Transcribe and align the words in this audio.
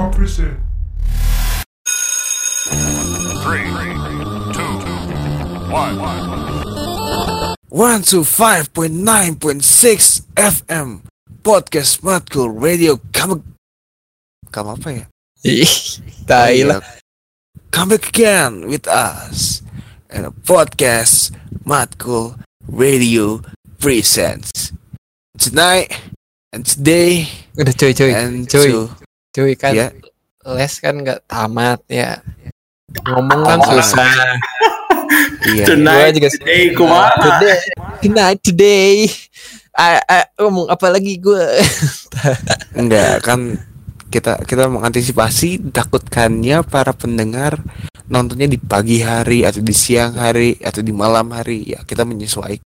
Top 0.00 0.16
percent. 0.16 0.56
Three, 3.44 3.68
two, 4.56 4.72
one. 5.68 6.00
One 7.68 8.00
to 8.08 8.24
five 8.24 8.72
point 8.72 8.96
nine 8.96 9.36
point 9.36 9.60
six 9.60 10.24
FM 10.40 11.04
Podcast 11.44 12.00
Matkul 12.00 12.48
Radio 12.48 12.96
come 13.12 13.44
kamu 14.48 14.80
apa 14.80 14.88
ya? 14.88 15.04
Ih, 15.44 15.68
tai 16.24 16.64
lah. 16.64 16.80
Come 17.68 17.92
back 17.92 18.08
again 18.08 18.72
with 18.72 18.88
us 18.88 19.60
and 20.08 20.24
a 20.24 20.32
podcast 20.32 21.28
Matkul 21.68 22.40
Radio 22.64 23.44
presents 23.76 24.72
tonight 25.36 25.92
and 26.56 26.64
today 26.64 27.28
Udah 27.60 27.76
cuy 27.76 27.92
cuy. 27.92 28.16
and 28.16 28.48
cuy. 28.48 28.64
to 28.64 29.09
Cuy 29.30 29.54
kan 29.54 29.72
ya 29.72 29.88
les 30.46 30.74
kan 30.80 30.94
nggak 30.96 31.20
tamat 31.28 31.80
ya. 31.86 32.18
Ngomong 33.06 33.40
kan 33.46 33.60
susah. 33.62 34.08
iya 35.54 35.64
Gua 35.72 36.08
juga 36.10 36.28
today 36.30 36.62
kumaha 36.74 37.10
Today, 37.18 37.60
tonight 38.02 38.40
today. 38.42 38.94
Ah, 39.76 40.02
ah, 40.10 40.26
ngomong 40.42 40.66
apa 40.66 40.86
lagi 40.90 41.16
gue? 41.22 41.46
enggak 42.80 43.22
kan 43.22 43.54
kita 44.10 44.42
kita 44.42 44.66
mengantisipasi 44.66 45.70
takutkannya 45.70 46.66
para 46.66 46.90
pendengar 46.90 47.62
nontonnya 48.10 48.50
di 48.50 48.58
pagi 48.58 48.98
hari 48.98 49.46
atau 49.46 49.62
di 49.62 49.70
siang 49.70 50.18
hari 50.18 50.58
atau 50.58 50.82
di 50.82 50.90
malam 50.90 51.30
hari 51.30 51.62
ya 51.70 51.86
kita 51.86 52.02
menyesuaikan 52.02 52.66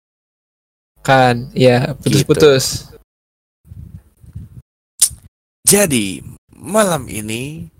kan, 1.01 1.49
ya 1.57 1.97
putus-putus. 1.97 2.93
Jadi 5.65 6.21
malam 6.61 7.09
ini 7.09 7.73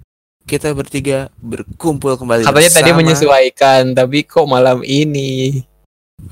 kita 0.49 0.73
bertiga 0.73 1.29
berkumpul 1.39 2.17
kembali. 2.17 2.43
Katanya 2.43 2.73
tadi 2.73 2.91
bersama. 2.91 2.99
menyesuaikan, 3.05 3.83
tapi 3.93 4.25
kok 4.25 4.49
malam 4.49 4.81
ini 4.83 5.63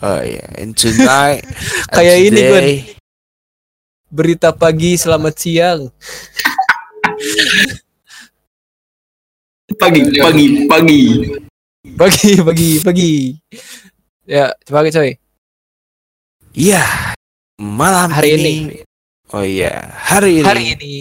Oh 0.00 0.20
iya, 0.20 0.44
and 0.60 0.77
tonight. 0.77 1.44
and 1.92 1.92
Kayak 1.92 2.16
ini, 2.20 2.28
Gun. 2.28 2.52
today, 2.52 2.72
berita 4.08 4.52
pagi 4.52 4.96
selamat 4.96 5.34
siang. 5.34 5.80
pagi 9.78 10.00
pagi 10.14 10.46
pagi 10.66 11.02
Pagi, 11.88 12.36
pagi, 12.44 12.70
pagi. 12.84 13.12
Ya, 14.28 14.52
coba 14.68 14.84
coy. 14.84 15.16
Iya, 16.52 16.84
malam 17.56 18.12
Hari 18.12 18.36
ini. 18.36 18.44
ini, 18.44 18.77
Oh 19.33 19.40
iya, 19.40 19.88
hari 19.96 20.42
ini. 20.42 20.44
hari 20.44 20.64
ini 20.77 20.94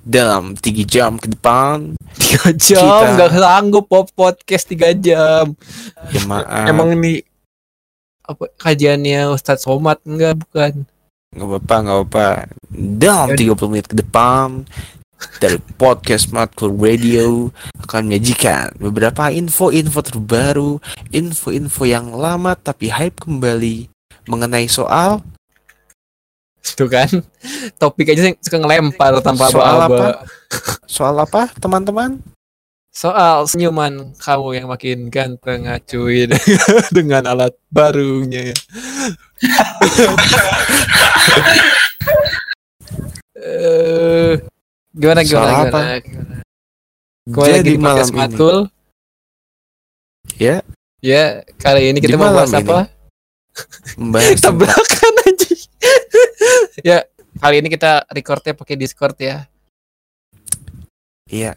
Dalam 0.00 0.56
tiga 0.56 0.82
jam 0.82 1.20
ke 1.20 1.28
depan. 1.28 1.94
tiga 2.16 2.50
jam 2.56 2.84
Kita- 2.84 3.12
nggak 3.16 3.30
sanggup 3.36 3.84
pop 3.86 4.06
podcast 4.12 4.64
tiga 4.66 4.90
jam. 4.92 5.52
Ya 6.10 6.20
maaf. 6.24 6.66
Emang 6.66 6.96
ini 6.96 7.20
apa 8.24 8.46
kajiannya 8.56 9.28
Ustadz 9.30 9.66
Somad 9.66 9.98
enggak 10.06 10.38
bukan? 10.38 10.86
nggak 11.30 11.46
apa-apa, 11.46 11.74
nggak 11.78 11.96
apa-apa. 11.96 12.26
Dalam 12.74 13.28
Yaudah. 13.34 13.54
30 13.54 13.70
menit 13.70 13.86
ke 13.86 13.96
depan 13.98 14.66
dari 15.38 15.58
podcast 15.76 16.32
Matkul 16.32 16.74
Radio 16.74 17.52
akan 17.78 18.10
menyajikan 18.10 18.74
beberapa 18.80 19.28
info-info 19.30 20.00
terbaru, 20.02 20.72
info-info 21.12 21.82
yang 21.86 22.10
lama 22.10 22.56
tapi 22.56 22.90
hype 22.90 23.20
kembali 23.20 23.86
mengenai 24.26 24.66
soal 24.66 25.22
Itu 26.60 26.84
kan 26.86 27.08
topik 27.76 28.12
aja 28.12 28.36
suka 28.36 28.58
ngelempar 28.58 29.16
tanpa 29.20 29.48
Soal 29.48 29.76
apa-apa. 29.80 30.28
soal 30.84 31.16
apa 31.16 31.48
teman-teman? 31.56 32.20
Soal 32.90 33.46
senyuman 33.46 34.12
kamu 34.18 34.48
yang 34.52 34.66
makin 34.66 34.98
ganteng 35.08 35.64
ngacuin 35.64 36.34
dengan 36.96 37.22
alat 37.24 37.54
barunya. 37.70 38.50
Eh, 43.32 44.32
gimana 44.92 45.20
Soal 45.22 45.48
gimana 45.48 45.52
apa? 45.62 45.80
gimana? 46.02 46.42
Kembali 47.30 47.52
lagi 47.52 47.62
di 47.62 47.74
malam 47.78 48.06
Matkul. 48.10 48.58
ya 50.36 50.56
Ya, 51.00 51.40
kali 51.56 51.88
ini 51.88 51.98
kita 52.04 52.20
mau 52.20 52.28
bahas 52.28 52.52
ini, 52.52 52.60
apa? 52.60 52.92
membahas 53.96 54.36
Tabrakan 54.44 55.14
aja. 55.24 55.52
ya, 56.88 57.04
kali 57.38 57.60
ini 57.60 57.68
kita 57.68 58.08
recordnya 58.10 58.56
pakai 58.56 58.76
Discord 58.76 59.16
ya. 59.20 59.46
Iya. 61.30 61.54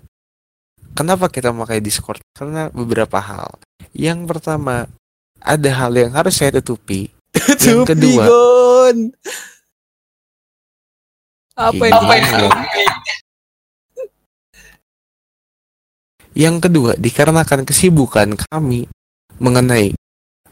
Kenapa 0.94 1.26
kita 1.32 1.50
memakai 1.50 1.82
Discord? 1.82 2.22
Karena 2.38 2.70
beberapa 2.70 3.18
hal. 3.18 3.58
Yang 3.98 4.30
pertama, 4.30 4.86
ada 5.42 5.70
hal 5.74 5.92
yang 5.98 6.14
harus 6.14 6.38
saya 6.38 6.54
tutupi. 6.62 7.10
Yang 7.66 7.90
kedua, 7.90 8.24
Gon. 8.30 8.98
Apa 11.54 11.84
yang 11.86 11.94
apa 11.98 12.14
yang 12.14 12.26
gimana? 12.30 12.66
Yang 16.34 16.56
kedua, 16.66 16.92
dikarenakan 16.98 17.62
kesibukan 17.62 18.34
kami 18.50 18.90
mengenai 19.38 19.94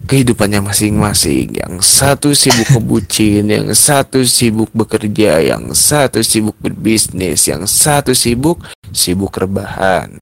kehidupannya 0.06 0.62
masing-masing. 0.63 1.57
Yang 1.57 1.73
satu 1.85 2.34
sibuk 2.34 2.67
kebucin, 2.69 3.50
yang 3.50 3.67
satu 3.73 4.22
sibuk 4.25 4.69
bekerja, 4.73 5.41
yang 5.41 5.73
satu 5.73 6.22
sibuk 6.22 6.57
berbisnis, 6.62 7.45
yang 7.50 7.66
satu 7.66 8.13
sibuk 8.16 8.62
sibuk 8.91 9.34
rebahan. 9.35 10.17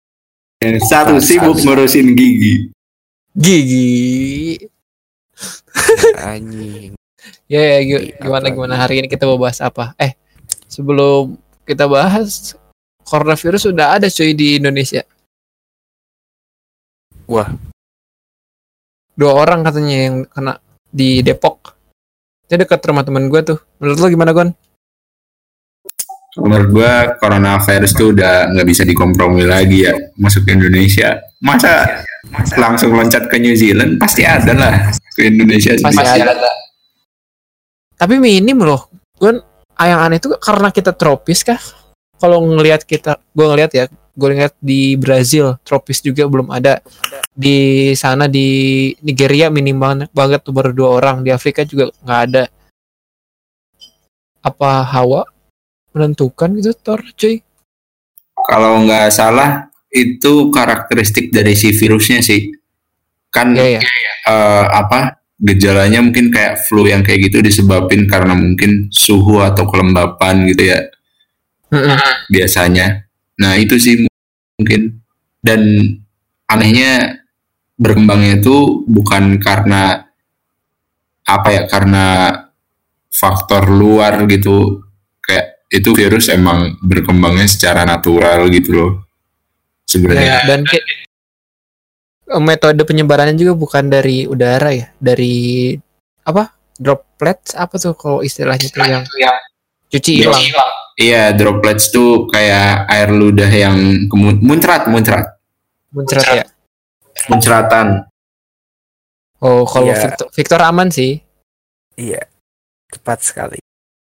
yang 0.60 0.76
satu 0.84 1.24
sibuk 1.24 1.56
ngurusin 1.64 2.12
gigi 2.20 2.68
gigi? 3.32 4.60
Anjing. 6.20 6.92
Ya, 7.50 7.60
ya 7.60 7.80
gi- 7.84 8.14
gimana 8.16 8.48
gimana 8.54 8.76
hari 8.78 9.02
ini 9.02 9.08
kita 9.10 9.26
mau 9.26 9.36
bahas 9.36 9.58
apa? 9.60 9.92
Eh, 9.98 10.14
sebelum 10.70 11.34
kita 11.66 11.90
bahas 11.90 12.54
coronavirus 13.04 13.74
sudah 13.74 13.98
ada 13.98 14.06
cuy 14.08 14.32
di 14.38 14.62
Indonesia. 14.62 15.02
Wah. 17.26 17.50
Dua 19.20 19.36
orang 19.36 19.68
katanya 19.68 19.98
yang 20.08 20.16
kena 20.24 20.56
di 20.88 21.20
Depok. 21.20 21.76
Itu 22.48 22.56
dekat 22.56 22.80
rumah 22.88 23.04
teman 23.04 23.28
gue 23.28 23.42
tuh. 23.44 23.60
Menurut 23.84 23.98
lo 24.00 24.08
gimana 24.08 24.32
Gon? 24.32 24.52
menurut 26.40 26.70
gua 26.72 27.18
coronavirus 27.18 27.92
tuh 27.98 28.14
udah 28.14 28.54
nggak 28.54 28.68
bisa 28.70 28.86
dikompromi 28.86 29.50
lagi 29.50 29.90
ya 29.90 29.98
masuk 30.14 30.46
ke 30.46 30.56
Indonesia 30.56 31.18
masa 31.42 32.06
langsung 32.54 32.94
loncat 32.94 33.28
ke 33.28 33.42
New 33.42 33.58
Zealand 33.58 33.98
pasti 33.98 34.24
ada 34.24 34.54
lah 34.54 34.94
ke 35.20 35.28
Indonesia. 35.28 35.76
Pasti 35.84 36.00
ada. 36.00 36.32
Tapi 38.00 38.16
minim 38.16 38.64
loh. 38.64 38.88
Gue 39.20 39.36
yang 39.80 40.00
aneh 40.00 40.24
itu 40.24 40.32
karena 40.40 40.72
kita 40.72 40.96
tropis 40.96 41.44
kah? 41.44 41.60
Kalau 42.20 42.44
ngelihat 42.44 42.84
kita, 42.84 43.20
gue 43.32 43.46
ngelihat 43.48 43.72
ya, 43.72 43.86
gue 44.16 44.28
ngeliat 44.34 44.56
di 44.62 44.96
Brazil 44.96 45.58
tropis 45.62 46.02
juga 46.02 46.26
belum 46.26 46.50
ada. 46.54 46.82
Di 47.34 47.92
sana 47.96 48.26
di 48.30 48.90
Nigeria 49.04 49.50
minim 49.50 49.78
banget, 49.78 50.10
tuh 50.44 50.54
baru 50.54 50.72
dua 50.74 50.90
orang. 50.98 51.22
Di 51.26 51.30
Afrika 51.34 51.66
juga 51.66 51.92
nggak 52.04 52.22
ada. 52.30 52.44
Apa 54.40 54.88
hawa 54.88 55.28
menentukan 55.92 56.54
gitu 56.58 56.72
Thor 56.80 57.02
cuy? 57.18 57.44
kalau 58.48 58.82
nggak 58.88 59.12
salah 59.12 59.68
itu 59.92 60.48
karakteristik 60.54 61.34
dari 61.34 61.58
si 61.58 61.76
virusnya 61.76 62.24
sih 62.24 62.54
kan 63.30 63.54
Iya 63.54 63.78
ya. 63.78 63.82
eh, 64.26 64.66
apa 64.74 65.20
gejalanya 65.40 66.02
mungkin 66.02 66.32
kayak 66.34 66.66
flu 66.66 66.88
yang 66.88 67.04
kayak 67.04 67.30
gitu 67.30 67.44
disebabin 67.44 68.08
karena 68.10 68.34
mungkin 68.36 68.90
suhu 68.92 69.40
atau 69.44 69.68
kelembapan 69.68 70.48
gitu 70.50 70.72
ya 70.72 70.80
biasanya. 72.34 73.09
Nah 73.40 73.56
itu 73.56 73.80
sih 73.80 74.06
mungkin 74.60 75.00
dan 75.40 75.62
anehnya 76.52 77.24
berkembangnya 77.80 78.44
itu 78.44 78.84
bukan 78.84 79.40
karena 79.40 80.04
apa 81.24 81.48
ya 81.56 81.64
karena 81.72 82.06
faktor 83.08 83.72
luar 83.72 84.28
gitu 84.28 84.84
kayak 85.24 85.64
itu 85.70 85.94
virus 85.96 86.28
emang 86.34 86.76
berkembangnya 86.82 87.46
secara 87.46 87.86
natural 87.86 88.50
gitu 88.52 88.70
loh 88.74 88.92
sebenarnya. 89.86 90.46
Dan 90.46 90.66
ki- 90.66 91.08
metode 92.38 92.82
penyebarannya 92.86 93.34
juga 93.34 93.58
bukan 93.58 93.90
dari 93.90 94.30
udara 94.30 94.70
ya, 94.70 94.94
dari 95.02 95.74
apa? 96.26 96.54
Droplets 96.80 97.60
apa 97.60 97.76
tuh 97.76 97.92
kalau 97.98 98.24
istilahnya 98.24 98.72
tuh 98.72 98.86
yang 98.88 99.04
cuci 99.90 100.22
hilang. 100.22 100.38
Iya 101.00 101.32
droplets 101.32 101.90
tuh 101.90 102.28
kayak 102.28 102.92
air 102.92 103.10
ludah 103.10 103.48
yang 103.48 104.06
muncrat 104.44 104.86
muncrat 104.86 105.40
Muncrat 105.90 106.24
ya. 106.28 106.46
muncratan. 107.28 108.06
Oh, 109.40 109.64
kalau 109.64 109.90
Iya. 109.90 109.96
Victor, 110.04 110.28
Victor 110.36 110.60
aman 110.62 110.92
sih. 110.92 111.24
Iya. 111.96 112.28
Tepat 112.92 113.20
sekali. 113.24 113.58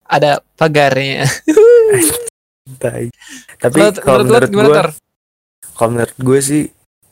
Ada 0.07 0.39
pagarnya. 0.55 1.27
Tapi 3.63 3.79
kalau 3.99 4.23
menurut 4.23 4.51
gue 4.51 4.65
kalau 5.75 5.91
menurut 5.93 6.17
gue 6.17 6.41
sih 6.41 6.63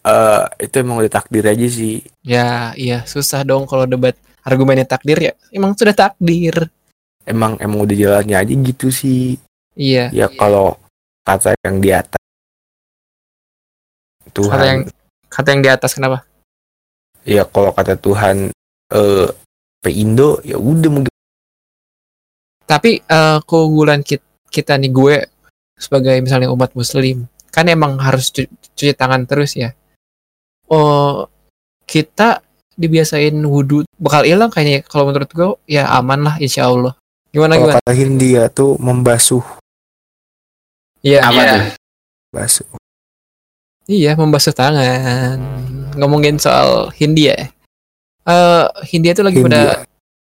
eh 0.04 0.42
itu 0.60 0.74
emang 0.78 1.00
udah 1.00 1.10
takdir 1.10 1.44
aja 1.46 1.64
sih 1.64 2.04
Ya, 2.20 2.76
iya 2.76 3.08
susah 3.08 3.40
dong 3.40 3.64
kalau 3.64 3.88
debat 3.88 4.14
argumennya 4.44 4.84
takdir 4.84 5.18
ya. 5.18 5.32
Emang 5.50 5.72
sudah 5.74 5.96
takdir. 5.96 6.68
Emang 7.24 7.56
emang 7.60 7.84
udah 7.84 7.96
jalannya 7.96 8.36
aja 8.36 8.52
gitu 8.54 8.88
sih 8.88 9.36
Iya. 9.74 10.08
ya 10.14 10.26
kalau 10.30 10.78
kata 11.26 11.56
yang 11.66 11.82
di 11.82 11.90
atas 11.90 12.20
Tuhan 14.30 14.54
Kata 14.54 14.64
yang 14.66 14.80
kata 15.28 15.48
yang 15.50 15.62
di 15.62 15.70
atas 15.70 15.90
kenapa? 15.94 16.18
ya 17.24 17.42
kalau 17.48 17.72
kata 17.72 17.96
Tuhan 17.96 18.52
eh 18.92 19.28
Indo 19.84 20.40
ya 20.40 20.56
udah 20.56 20.90
mau 20.92 21.02
Tapi 22.64 23.04
eh, 23.04 23.38
keunggulan 23.44 24.00
kita, 24.00 24.24
kita 24.48 24.80
nih 24.80 24.88
gue 24.88 25.16
sebagai 25.76 26.16
misalnya 26.24 26.48
umat 26.48 26.72
muslim 26.72 27.28
kan 27.52 27.68
emang 27.68 28.00
harus 28.00 28.32
cu- 28.32 28.48
cuci 28.74 28.96
tangan 28.96 29.28
terus 29.28 29.52
ya. 29.54 29.76
Oh, 30.66 31.28
kita 31.84 32.40
dibiasain 32.74 33.36
wudhu 33.44 33.84
bakal 34.00 34.24
hilang 34.24 34.48
kayaknya 34.48 34.80
kalau 34.88 35.12
menurut 35.12 35.28
gue 35.30 35.48
ya 35.68 35.84
aman 35.92 36.24
lah 36.24 36.34
insya 36.40 36.66
Allah. 36.66 36.96
Gimana 37.34 37.58
kalau 37.58 37.66
gimana? 37.66 37.78
kata 37.82 37.92
Hindia 37.92 38.42
tuh 38.46 38.78
membasuh 38.78 39.42
Iya, 41.04 41.20
Apa 41.20 41.40
tuh? 41.44 41.62
basuh 42.32 42.66
iya 43.84 44.16
membasuh 44.16 44.50
tangan. 44.50 45.36
Ngomongin 45.94 46.40
soal 46.40 46.88
Hindia. 46.96 47.36
ya. 47.36 47.46
Eh 48.24 48.66
Hindia 48.88 49.12
tuh 49.12 49.28
lagi 49.28 49.44
pada 49.44 49.60
Hindia 49.60 49.92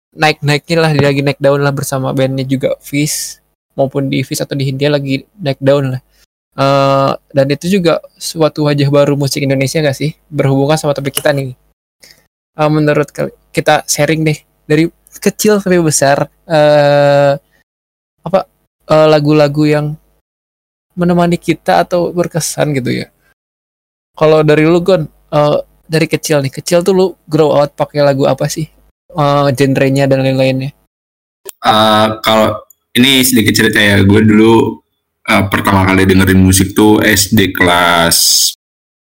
naik-naiknya 0.10 0.78
lah 0.78 0.92
dia 0.92 1.06
lagi 1.10 1.22
naik 1.22 1.40
daun 1.40 1.62
lah 1.62 1.70
bersama 1.70 2.14
bandnya 2.14 2.42
juga 2.44 2.74
Fish 2.78 3.42
maupun 3.74 4.10
di 4.10 4.22
Fish 4.22 4.42
atau 4.42 4.54
di 4.54 4.70
Hindia 4.70 4.90
lagi 4.90 5.26
naik 5.36 5.58
daun 5.62 5.98
lah 5.98 6.02
Eh 6.54 7.12
dan 7.32 7.46
itu 7.48 7.70
juga 7.72 8.02
suatu 8.18 8.66
wajah 8.68 8.90
baru 8.90 9.14
musik 9.16 9.40
Indonesia 9.40 9.80
gak 9.80 9.96
sih 9.96 10.12
berhubungan 10.28 10.76
sama 10.76 10.94
topik 10.94 11.18
kita 11.18 11.30
nih 11.32 11.54
Eh 12.54 12.70
menurut 12.70 13.10
kita 13.50 13.82
sharing 13.86 14.22
deh 14.26 14.38
dari 14.66 14.86
kecil 15.18 15.58
sampai 15.58 15.82
besar 15.82 16.30
eh 16.46 17.34
apa 18.22 18.40
eh, 18.86 19.08
lagu-lagu 19.10 19.64
yang 19.66 19.98
menemani 20.94 21.42
kita 21.42 21.82
atau 21.82 22.14
berkesan 22.14 22.78
gitu 22.78 23.02
ya 23.02 23.08
kalau 24.14 24.46
dari 24.46 24.70
lu 24.70 24.80
Gon 24.86 25.10
eh, 25.10 25.58
dari 25.90 26.06
kecil 26.06 26.46
nih 26.46 26.54
kecil 26.54 26.86
tuh 26.86 26.94
lu 26.94 27.08
grow 27.26 27.58
out 27.58 27.74
pakai 27.74 28.06
lagu 28.06 28.30
apa 28.30 28.46
sih 28.46 28.70
eh 29.10 29.48
genrenya 29.58 30.06
dan 30.06 30.22
lain-lainnya. 30.22 30.70
Eh, 31.60 32.08
kalau 32.22 32.62
ini 32.94 33.26
sedikit 33.26 33.54
cerita 33.58 33.80
ya, 33.82 33.98
gue 34.06 34.22
dulu 34.22 34.80
eh, 35.26 35.44
pertama 35.50 35.84
kali 35.86 36.06
dengerin 36.06 36.40
musik 36.40 36.78
tuh 36.78 37.02
SD 37.02 37.52
kelas 37.58 38.52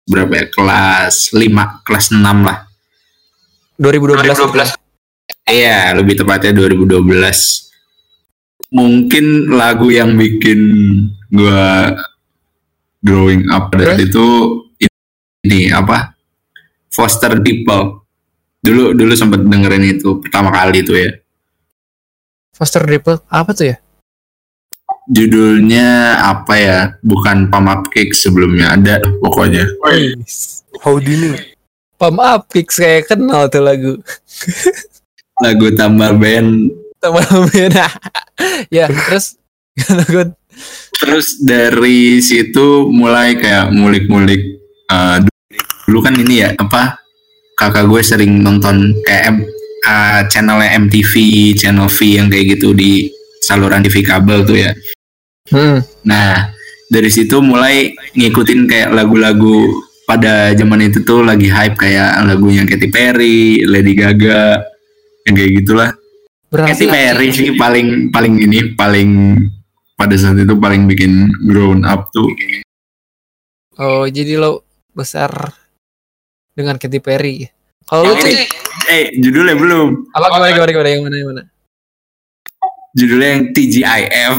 berapa 0.04 0.34
ya? 0.36 0.46
Kelas 0.52 1.32
5, 1.32 1.86
kelas 1.88 2.06
6 2.12 2.20
lah. 2.22 2.68
2012. 3.80 4.76
2012. 4.76 4.83
Iya, 5.44 5.92
lebih 6.00 6.24
tepatnya 6.24 6.56
2012. 6.56 7.04
Mungkin 8.74 9.54
lagu 9.54 9.92
yang 9.94 10.16
bikin 10.18 10.60
gue 11.30 11.66
growing 13.04 13.46
up 13.52 13.70
pada 13.70 13.94
saat 13.94 14.08
itu 14.08 14.26
ini 15.44 15.70
apa? 15.70 16.16
Foster 16.88 17.38
People. 17.44 18.04
Dulu 18.64 18.96
dulu 18.96 19.12
sempat 19.12 19.44
dengerin 19.44 20.00
itu 20.00 20.24
pertama 20.24 20.48
kali 20.56 20.80
itu 20.80 20.96
ya. 20.96 21.12
Foster 22.54 22.86
Ripple 22.86 23.20
apa 23.28 23.52
tuh 23.52 23.76
ya? 23.76 23.78
Judulnya 25.12 26.16
apa 26.22 26.54
ya? 26.56 26.80
Bukan 27.04 27.52
Pump 27.52 27.68
Up 27.68 27.82
Kick 27.92 28.16
sebelumnya 28.16 28.78
ada 28.78 29.04
pokoknya. 29.20 29.68
Houdini 30.86 31.36
Pam 32.00 32.22
Up 32.22 32.48
Kicks 32.48 32.80
kayak 32.80 33.12
kenal 33.12 33.52
tuh 33.52 33.66
lagu. 33.66 33.94
Lagu 35.44 35.68
tambah 35.76 36.16
band. 36.16 36.72
Teman 37.04 37.28
beda. 37.52 37.86
ya, 38.80 38.88
terus? 38.88 39.36
Terus 40.94 41.42
dari 41.42 42.22
situ 42.24 42.88
mulai 42.88 43.36
kayak 43.36 43.74
ngulik-ngulik. 43.74 44.42
eh, 44.88 45.18
dulu 45.90 46.00
kan 46.00 46.16
ini 46.16 46.46
ya 46.46 46.56
apa? 46.56 46.96
Kakak 47.60 47.90
gue 47.90 48.02
sering 48.06 48.40
nonton 48.40 48.96
kayak 49.04 49.36
M- 49.36 49.44
eh, 49.84 50.22
channelnya 50.32 50.78
MTV, 50.80 51.14
channel 51.60 51.90
V 51.92 51.98
yang 52.08 52.32
kayak 52.32 52.56
gitu 52.56 52.72
di 52.72 53.10
saluran 53.44 53.84
TV 53.84 54.00
kabel 54.06 54.48
tuh 54.48 54.58
ya. 54.64 54.72
Hmm. 55.52 55.84
Nah, 56.08 56.54
dari 56.88 57.10
situ 57.12 57.42
mulai 57.44 57.92
ngikutin 58.16 58.70
kayak 58.70 58.90
lagu-lagu 58.96 59.68
pada 60.08 60.54
zaman 60.56 60.88
itu 60.88 61.04
tuh 61.04 61.26
lagi 61.26 61.50
hype 61.50 61.76
kayak 61.76 62.22
lagunya 62.24 62.64
Katy 62.64 62.88
Perry, 62.94 63.66
Lady 63.66 63.98
Gaga, 63.98 64.62
yang 65.28 65.34
kayak 65.36 65.52
gitulah. 65.64 65.90
Katy 66.54 66.86
Berarti 66.86 66.86
Perry 66.86 67.28
sih 67.34 67.50
paling 67.58 68.14
paling 68.14 68.34
ini 68.38 68.78
paling 68.78 69.10
pada 69.98 70.14
saat 70.18 70.38
itu 70.38 70.54
paling 70.54 70.86
bikin 70.86 71.32
grown 71.50 71.82
up 71.82 72.14
tuh. 72.14 72.30
Oh, 73.82 74.06
jadi 74.06 74.38
lo 74.38 74.62
besar 74.94 75.34
dengan 76.54 76.78
Katy 76.78 77.02
Perry. 77.02 77.50
Kalau 77.84 78.14
tuh 78.16 78.30
ini, 78.30 78.46
eh 78.88 79.18
judulnya 79.18 79.58
belum. 79.58 80.14
apa 80.14 80.26
gimana 80.30 80.52
gimana 80.54 80.72
gimana 80.72 80.90
yang 80.94 81.04
mana 81.04 81.16
yang 81.18 81.28
mana? 81.34 81.44
Judulnya 82.94 83.30
yang 83.34 83.44
TGIF. 83.52 84.36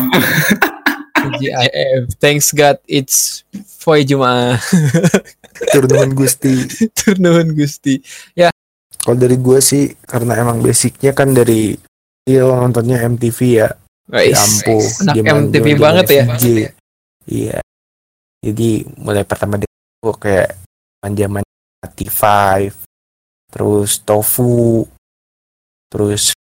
GIF. 1.43 2.03
Thanks 2.23 2.55
God 2.55 2.79
it's 2.87 3.43
Foy 3.83 4.07
Jumaah. 4.07 4.61
turnamen 5.75 6.15
Gusti 6.15 6.67
Turnuhun 6.95 7.55
Gusti. 7.55 7.99
kalau 9.05 9.17
dari 9.21 9.37
gue 9.37 9.59
sih 9.61 9.93
karena 10.01 10.41
emang 10.41 10.65
basicnya 10.65 11.13
kan 11.13 11.37
dari 11.37 11.77
dia 12.25 12.41
nontonnya 12.41 13.05
MTV 13.05 13.39
ya 13.53 13.69
Anak 15.01 15.15
zaman- 15.17 15.49
MTV 15.49 15.67
banget 15.77 16.07
ya. 16.09 16.25
Iya. 17.25 17.59
Jadi 18.45 18.85
mulai 19.01 19.25
pertama 19.25 19.57
dia 19.57 19.69
gua 20.01 20.13
kayak 20.17 20.61
zaman 21.01 21.41
T5, 21.85 22.21
terus 23.49 24.01
Tofu, 24.05 24.85
terus 25.89 26.37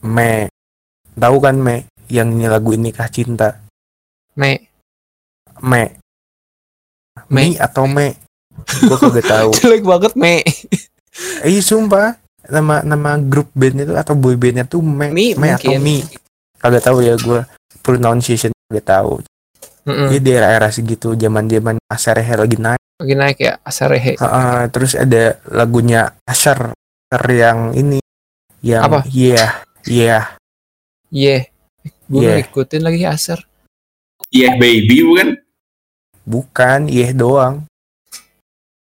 Me. 0.00 0.48
Tahu 1.12 1.36
kan 1.40 1.60
Me 1.60 1.84
yang 2.08 2.32
ini 2.32 2.48
lagu 2.48 2.72
ini 2.72 2.88
kah 2.92 3.08
cinta? 3.12 3.60
Me. 4.36 4.68
Me. 5.60 5.96
Me. 7.28 7.52
Atau 7.60 7.84
Me? 7.84 8.16
Gua 8.88 8.96
kagak 8.96 9.28
tahu. 9.28 9.50
Jelek 9.60 9.84
banget 9.84 10.12
Me. 10.16 10.40
Eh 11.44 11.60
sumpah 11.60 12.16
nama 12.48 12.82
nama 12.82 13.20
grup 13.20 13.52
bandnya 13.54 13.84
tuh 13.86 13.96
atau 14.00 14.14
boy 14.16 14.34
bandnya 14.34 14.64
tuh 14.66 14.80
Me, 14.82 15.12
Mi, 15.12 15.36
Me 15.36 15.54
atau. 15.54 15.76
Mi. 15.76 16.02
Kagak 16.58 16.82
tahu 16.88 17.04
ya 17.04 17.14
gua 17.20 17.44
pronunciation 17.84 18.50
kagak 18.68 18.86
tahu. 18.86 19.20
Jadi 19.82 20.18
di 20.22 20.30
era-era 20.30 20.70
segitu 20.70 21.18
zaman-zaman 21.18 21.74
Asarehe 21.90 22.38
lagi 22.38 22.54
naik. 22.54 22.82
Lagi 23.02 23.14
naik 23.18 23.38
ya 23.42 23.52
Asarehe. 23.66 24.14
Heeh, 24.14 24.60
terus 24.70 24.94
ada 24.94 25.42
lagunya 25.50 26.14
Asher 26.22 26.70
Asher 27.10 27.26
yang 27.34 27.74
ini 27.74 27.98
yang 28.62 28.86
Apa? 28.86 29.02
Iya, 29.10 29.66
iya. 29.90 30.38
Iya. 31.10 31.50
Gue 32.06 32.22
Yeah. 32.22 32.38
ngikutin 32.46 32.82
lagi 32.86 33.02
Asar. 33.10 33.42
Yeah 34.30 34.54
baby 34.54 35.02
bukan? 35.02 35.28
Bukan, 36.22 36.86
iya 36.86 37.10
doang. 37.10 37.66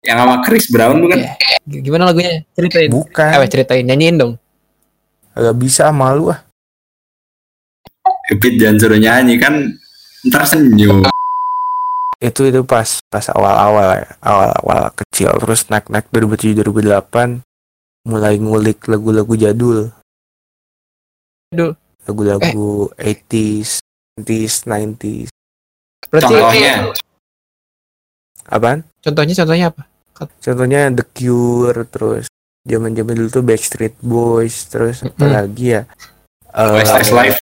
Yang 0.05 0.17
sama 0.17 0.35
Chris 0.45 0.65
Brown 0.69 0.97
bukan? 1.01 1.19
G- 1.65 1.81
Gimana 1.81 2.09
lagunya? 2.09 2.45
Ceritain. 2.53 2.89
Bukan. 2.89 3.31
Eh, 3.33 3.49
ceritain. 3.49 3.83
Nyanyiin 3.83 4.17
dong. 4.17 4.33
Agak 5.33 5.55
bisa 5.57 5.89
malu 5.89 6.29
ah. 6.29 6.39
Epit 8.27 8.59
jangan 8.59 8.75
suruh 8.75 8.99
nyanyi 8.99 9.39
kan 9.39 9.71
ntar 10.27 10.43
senyum. 10.43 11.07
Itu 12.19 12.43
itu 12.43 12.65
pas 12.65 12.99
pas 13.07 13.23
awal-awal 13.29 14.03
ya, 14.03 14.07
awal-awal 14.19 14.89
kecil 14.91 15.31
terus 15.37 15.69
naik-naik 15.69 16.09
2007 16.09 16.59
2008 16.59 17.39
mulai 18.03 18.35
ngulik 18.35 18.83
lagu-lagu 18.89 19.31
jadul. 19.37 19.93
Jadul. 21.53 21.71
Lagu-lagu 22.03 22.69
80s, 22.97 23.79
90s, 24.19 24.65
90s. 24.65 25.29
Berarti 26.07 26.25
Contohnya 26.33 26.75
Apaan? 28.47 28.79
Contohnya 29.07 29.33
contohnya 29.39 29.67
apa? 29.71 29.83
Contohnya 30.43 30.91
The 30.91 31.05
Cure 31.07 31.87
terus 31.87 32.25
zaman-zaman 32.67 33.13
dulu 33.15 33.29
tuh 33.31 33.45
Backstreet 33.47 33.95
Boys 34.03 34.67
terus 34.67 35.07
apa 35.07 35.23
Mm-mm. 35.23 35.31
lagi 35.31 35.65
ya? 35.79 35.81
Eh, 36.51 36.71
Westlife 36.83 37.39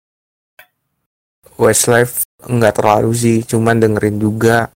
Westlife 1.56 2.28
nggak 2.46 2.84
terlalu 2.84 3.12
sih, 3.16 3.38
cuman 3.48 3.80
dengerin 3.80 4.20
juga. 4.20 4.70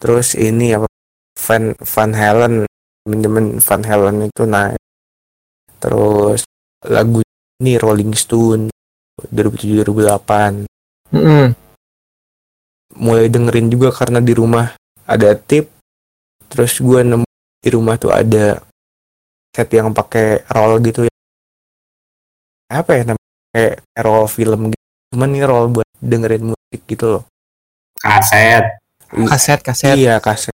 Terus 0.00 0.34
ini 0.34 0.72
apa 0.72 0.88
Van 1.36 1.76
Van 1.76 2.12
Halen, 2.16 2.54
temen-temen 3.04 3.60
Van 3.60 3.82
Halen 3.84 4.16
itu 4.28 4.42
naik. 4.48 4.80
Terus 5.78 6.48
lagu 6.88 7.20
ini 7.60 7.76
Rolling 7.76 8.16
Stone 8.16 8.72
2007 9.28 9.84
2008 9.84 11.12
Mm-mm. 11.14 11.46
mulai 12.98 13.28
dengerin 13.30 13.68
juga 13.70 13.94
karena 13.94 14.18
di 14.18 14.32
rumah 14.34 14.74
ada 15.04 15.36
tip 15.36 15.70
terus 16.50 16.78
gue 16.78 17.00
nemu 17.02 17.26
di 17.64 17.68
rumah 17.72 17.96
tuh 17.96 18.12
ada 18.12 18.60
set 19.54 19.70
yang 19.70 19.94
pakai 19.94 20.42
roll 20.50 20.82
gitu 20.82 21.06
ya. 21.06 21.16
Apa 22.68 22.90
ya 22.98 23.02
namanya? 23.14 23.32
Kayak 23.54 23.76
roll 24.02 24.26
film 24.26 24.60
gitu. 24.74 24.84
Cuman 25.14 25.28
ini 25.30 25.42
roll 25.46 25.66
buat 25.70 25.88
dengerin 26.02 26.50
musik 26.50 26.80
gitu 26.90 27.06
loh. 27.18 27.24
Kaset. 28.02 28.66
Kaset 29.08 29.60
kaset. 29.62 29.94
Iya 29.94 30.18
kaset. 30.18 30.56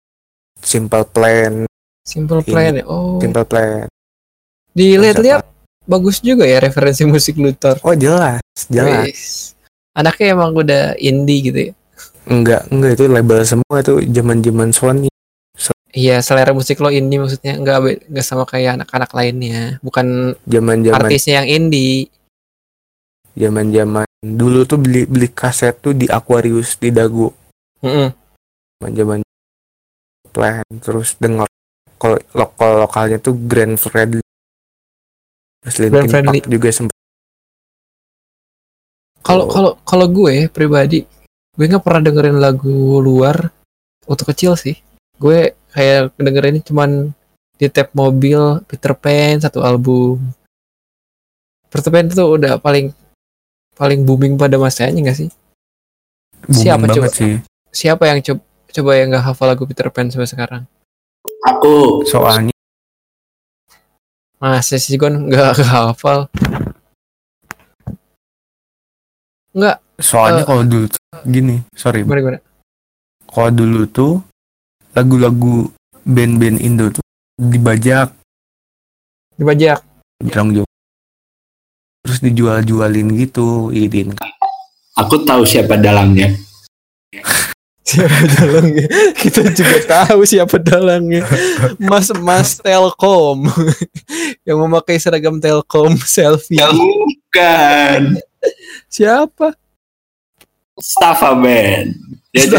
Simple 0.62 1.04
plan. 1.10 1.66
Simple 2.06 2.40
plan 2.46 2.78
ya? 2.78 2.84
Oh. 2.86 3.18
Simple 3.18 3.44
plan. 3.44 3.90
Dilihat-lihat. 4.72 5.42
Bagus 5.84 6.24
juga 6.24 6.48
ya 6.48 6.64
referensi 6.64 7.04
musik 7.04 7.36
Luthor. 7.36 7.76
Oh 7.84 7.92
jelas. 7.92 8.40
Jelas. 8.72 9.04
Wis. 9.04 9.52
anaknya 9.94 10.34
emang 10.34 10.50
udah 10.56 10.98
indie 10.98 11.40
gitu 11.50 11.58
ya? 11.70 11.72
Enggak 12.24 12.66
enggak. 12.72 12.90
Itu 12.98 13.04
label 13.06 13.40
semua 13.44 13.78
tuh 13.84 14.00
zaman 14.02 14.40
zaman 14.40 14.72
Sony 14.72 15.12
iya 15.94 16.20
selera 16.20 16.50
musik 16.50 16.82
lo 16.82 16.90
indie 16.90 17.22
maksudnya 17.22 17.54
nggak 17.56 18.10
nggak 18.10 18.26
sama 18.26 18.44
kayak 18.44 18.82
anak-anak 18.82 19.10
lainnya 19.14 19.78
bukan 19.80 20.36
zaman 20.44 20.82
zaman 20.82 20.98
artisnya 20.98 21.42
yang 21.42 21.48
indie 21.48 22.10
zaman 23.34 23.70
zaman 23.70 24.06
dulu 24.20 24.66
tuh 24.66 24.78
beli 24.78 25.06
beli 25.06 25.30
kaset 25.30 25.78
tuh 25.78 25.94
di 25.94 26.10
Aquarius 26.10 26.76
di 26.78 26.90
Dago 26.90 27.30
Mm-mm. 27.80 28.10
zaman 28.82 28.92
zaman 28.94 29.20
plan 30.34 30.66
terus 30.82 31.14
dengar 31.16 31.46
kalau 31.94 32.18
lokal 32.34 32.84
lokalnya 32.84 33.22
tuh 33.22 33.38
Grand 33.38 33.78
Fredly 33.78 34.22
terus 35.62 35.76
Linkin 35.78 36.10
Fredly. 36.10 36.42
Park 36.42 36.50
juga 36.50 36.68
sempet 36.74 36.98
Kalau 39.24 39.48
kalau 39.48 39.72
kalau 39.88 40.04
gue 40.04 40.52
pribadi, 40.52 41.00
gue 41.56 41.64
nggak 41.64 41.80
pernah 41.80 42.04
dengerin 42.04 42.36
lagu 42.36 43.00
luar 43.00 43.48
waktu 44.04 44.24
kecil 44.28 44.52
sih. 44.52 44.76
Gue 45.16 45.56
kayak 45.75 46.14
dengerin 46.16 46.62
cuman 46.62 46.90
di 47.54 47.66
tab 47.69 47.90
mobil 47.93 48.38
Peter 48.64 48.95
Pan 48.95 49.37
satu 49.37 49.61
album. 49.61 50.23
Peter 51.66 51.90
Pan 51.90 52.07
itu 52.07 52.23
udah 52.23 52.57
paling 52.57 52.95
paling 53.75 54.02
booming 54.02 54.35
pada 54.35 54.54
masanya 54.54 54.95
nggak 55.02 55.19
sih? 55.19 55.31
booming 56.45 56.62
Siapa 56.62 56.85
banget 56.85 56.95
coba? 56.95 57.09
sih 57.11 57.35
Siapa 57.71 58.02
yang 58.07 58.19
coba 58.21 58.43
coba 58.71 58.90
yang 58.95 59.09
nggak 59.09 59.25
hafal 59.25 59.47
lagu 59.49 59.64
Peter 59.64 59.87
Pan 59.88 60.07
sampai 60.09 60.26
sekarang? 60.26 60.62
aku 61.43 62.02
soalnya 62.04 62.54
Masa 64.37 64.76
sih 64.76 64.95
gue 64.95 65.09
nggak 65.09 65.57
hafal? 65.73 66.28
Nggak, 69.50 69.76
soalnya 69.97 70.43
Eh. 70.43 70.47
kalau 70.47 70.62
dulu 70.64 70.87
tuh, 70.87 71.00
gini 71.25 71.62
sorry 71.73 72.02
gimana 72.02 72.21
gimana? 72.21 72.38
kalau 73.25 73.50
dulu 73.50 73.81
tuh 73.87 74.12
lagu-lagu 74.94 75.68
band-band 76.06 76.58
Indo 76.62 76.90
tuh 76.90 77.04
dibajak 77.36 78.14
Dibajak. 79.34 79.82
bilang 80.22 80.54
jauh 80.54 80.70
terus 82.06 82.22
dijual-jualin 82.22 83.08
gitu 83.18 83.74
idin 83.74 84.14
aku 84.94 85.26
tahu 85.26 85.42
siapa 85.42 85.74
dalangnya 85.76 86.30
Siapa 87.84 88.16
dalangnya? 88.40 88.88
Kita 89.12 89.44
juga 89.52 89.76
tahu 89.84 90.24
siapa 90.24 90.56
dalangnya. 90.56 91.20
Mas 91.76 92.08
Mas 92.16 92.56
Telkom 92.56 93.44
yang 94.48 94.56
memakai 94.64 94.96
seragam 94.96 95.36
Telkom 95.36 95.92
selfie. 96.00 96.64
bukan 96.64 98.16
Siapa? 98.88 99.52
Staffa 100.80 101.36
Band 101.36 101.92
Jadi 102.32 102.56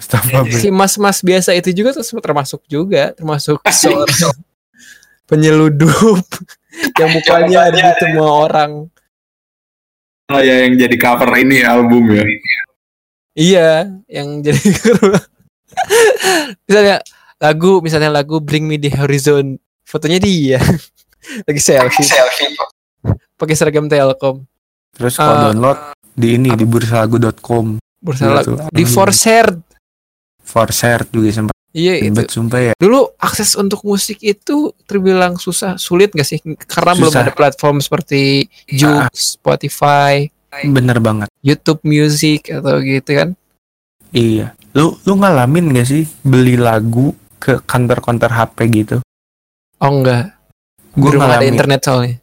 Staff 0.00 0.24
apa? 0.26 0.50
Si 0.50 0.68
Mas 0.68 0.96
Mas 0.96 1.20
biasa 1.20 1.52
itu 1.52 1.70
juga 1.70 1.92
tuh 1.92 2.02
termasuk 2.18 2.60
juga 2.66 3.12
termasuk 3.12 3.60
seorang 3.70 4.32
penyeludup 5.26 6.24
yang 6.98 7.08
mukanya 7.12 7.68
ada 7.68 7.78
di 7.78 7.92
semua 8.00 8.28
orang. 8.44 8.70
oh 10.26 10.40
ya 10.40 10.62
yang 10.62 10.76
jadi 10.76 10.96
cover 10.96 11.28
ini 11.36 11.60
album 11.60 12.02
ya? 12.08 12.22
Iya, 13.32 13.70
yang 14.06 14.40
jadi 14.40 14.58
misalnya 16.66 16.96
lagu 17.36 17.78
misalnya 17.80 18.10
lagu 18.10 18.38
Bring 18.38 18.64
Me 18.64 18.76
the 18.76 18.90
Horizon, 18.90 19.56
fotonya 19.82 20.18
dia. 20.18 20.58
Lagi 21.44 21.60
selfie. 21.60 22.04
Pakai 23.36 23.54
seragam 23.54 23.86
Telkom. 23.86 24.44
terus 24.90 25.14
kalau 25.14 25.32
Eh, 25.32 25.40
download 25.48 25.78
di 26.12 26.28
ini 26.34 26.48
di 26.52 26.64
bursalagu.com 26.64 27.78
Bursa 27.96 28.28
lagu 28.28 28.52
tuh. 28.52 28.68
di 28.68 28.82
Forshared. 28.82 29.56
for 29.56 29.69
share 30.68 31.06
juga 31.08 31.30
sempat 31.30 31.54
Iya 31.70 32.02
itu. 32.02 32.10
ribet 32.10 32.26
sumpah 32.28 32.60
ya 32.60 32.72
Dulu 32.74 33.14
akses 33.14 33.54
untuk 33.54 33.86
musik 33.86 34.18
itu 34.20 34.74
terbilang 34.84 35.38
susah, 35.38 35.78
sulit 35.78 36.10
gak 36.10 36.26
sih? 36.26 36.42
Karena 36.66 36.98
belum 36.98 37.14
Susah. 37.14 37.22
ada 37.22 37.30
platform 37.30 37.78
seperti 37.78 38.50
Joox, 38.66 39.38
Spotify, 39.38 40.26
bener 40.66 40.98
banget 40.98 41.30
YouTube 41.40 41.78
Music 41.82 42.50
atau 42.50 42.82
gitu 42.82 43.10
kan? 43.14 43.28
iya 44.10 44.50
lu 44.74 44.98
lu 45.00 45.14
ngalamin 45.14 45.70
gak 45.70 45.86
sih 45.86 46.02
beli 46.20 46.58
lagu 46.58 47.14
ke 47.38 47.62
kantor-kantor 47.62 48.30
HP 48.30 48.58
gitu 48.74 48.96
Oh 49.78 49.94
enggak. 49.94 50.34
gue 50.92 51.08
Belum 51.08 51.22
ada 51.22 51.40
internet 51.40 51.80
soalnya. 51.80 52.18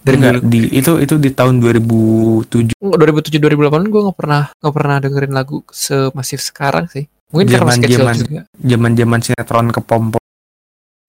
Dari 0.00 0.16
Enggak, 0.16 0.32
dulu. 0.38 0.48
di 0.48 0.58
itu 0.70 0.92
itu 1.02 1.14
di 1.18 1.30
tahun 1.32 1.58
2007 1.60 2.78
Enggak, 2.78 2.98
2007 3.28 3.42
2008 3.42 3.92
gue 3.92 4.00
nggak 4.06 4.16
pernah 4.16 4.42
nggak 4.54 4.74
pernah 4.74 4.96
dengerin 5.02 5.32
lagu 5.34 5.60
semasif 5.68 6.40
sekarang 6.40 6.86
sih. 6.86 7.04
Mungkin 7.30 7.46
karena 7.48 7.66
masih 7.66 7.80
kecil 7.80 7.98
Zaman-zaman- 7.98 8.20
juga. 8.20 8.40
zaman-zaman 8.58 9.20
sinetron 9.20 9.66
kepompong 9.70 10.24